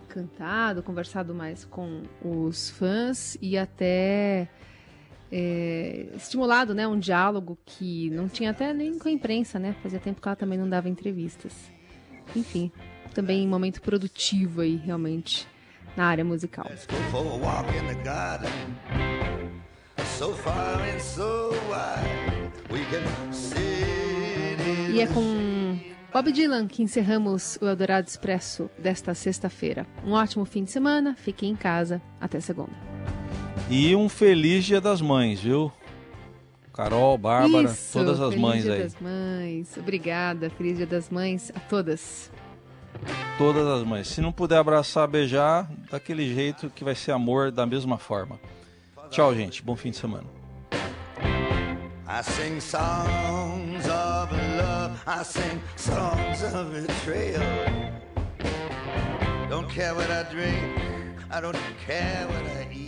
cantado, 0.08 0.82
conversado 0.82 1.34
mais 1.34 1.64
com 1.64 2.02
os 2.24 2.70
fãs 2.70 3.36
e 3.40 3.56
até 3.56 4.48
é, 5.30 6.06
estimulado 6.16 6.74
né, 6.74 6.86
um 6.86 6.98
diálogo 6.98 7.58
que 7.64 8.10
não 8.10 8.28
tinha 8.28 8.50
até 8.50 8.72
nem 8.72 8.98
com 8.98 9.08
a 9.08 9.12
imprensa, 9.12 9.58
né? 9.58 9.74
Fazia 9.82 9.98
tempo 9.98 10.20
que 10.20 10.28
ela 10.28 10.36
também 10.36 10.58
não 10.58 10.68
dava 10.68 10.88
entrevistas. 10.88 11.52
Enfim, 12.34 12.70
também 13.14 13.46
um 13.46 13.50
momento 13.50 13.80
produtivo 13.80 14.60
aí, 14.60 14.76
realmente, 14.76 15.46
na 15.96 16.06
área 16.06 16.24
musical. 16.24 16.66
E 24.90 25.00
é 25.00 25.06
com 25.06 25.78
Bob 26.12 26.32
Dylan, 26.32 26.66
que 26.66 26.82
encerramos 26.82 27.58
o 27.60 27.66
Eldorado 27.66 28.08
Expresso 28.08 28.70
desta 28.78 29.14
sexta-feira. 29.14 29.86
Um 30.04 30.12
ótimo 30.12 30.44
fim 30.44 30.64
de 30.64 30.70
semana, 30.70 31.14
fiquem 31.14 31.50
em 31.50 31.56
casa, 31.56 32.00
até 32.20 32.40
segunda. 32.40 32.97
E 33.70 33.94
um 33.94 34.08
feliz 34.08 34.64
Dia 34.64 34.80
das 34.80 35.00
Mães, 35.00 35.40
viu? 35.40 35.70
Carol, 36.72 37.18
Bárbara, 37.18 37.64
Isso, 37.64 37.92
todas 37.92 38.20
as 38.20 38.34
mães 38.34 38.62
dia 38.62 38.72
aí. 38.72 38.78
Feliz 38.78 38.94
Dia 38.94 39.00
das 39.00 39.12
Mães, 39.12 39.76
obrigada, 39.76 40.50
feliz 40.50 40.76
Dia 40.78 40.86
das 40.86 41.10
Mães 41.10 41.52
a 41.54 41.60
todas. 41.60 42.30
Todas 43.36 43.66
as 43.66 43.84
mães. 43.84 44.08
Se 44.08 44.22
não 44.22 44.32
puder 44.32 44.56
abraçar, 44.56 45.06
beijar, 45.06 45.70
daquele 45.90 46.32
jeito 46.32 46.70
que 46.70 46.82
vai 46.82 46.94
ser 46.94 47.12
amor 47.12 47.52
da 47.52 47.66
mesma 47.66 47.98
forma. 47.98 48.40
Tchau, 49.10 49.34
gente. 49.34 49.62
Bom 49.62 49.76
fim 49.76 49.90
de 49.90 49.96
semana. 49.96 50.24
I 52.10 52.22
sing 52.22 52.58
songs 52.58 53.84
of 53.86 54.32
love, 54.56 54.98
I 55.06 55.22
sing 55.22 55.60
songs 55.76 56.42
of 56.42 56.72
betrayal. 56.72 57.42
Don't 59.50 59.68
care 59.68 59.94
what 59.94 60.10
I 60.10 60.22
drink, 60.32 60.56
I 61.30 61.40
don't 61.42 61.58
care 61.86 62.26
what 62.28 62.46
I 62.46 62.66
eat. 62.72 62.87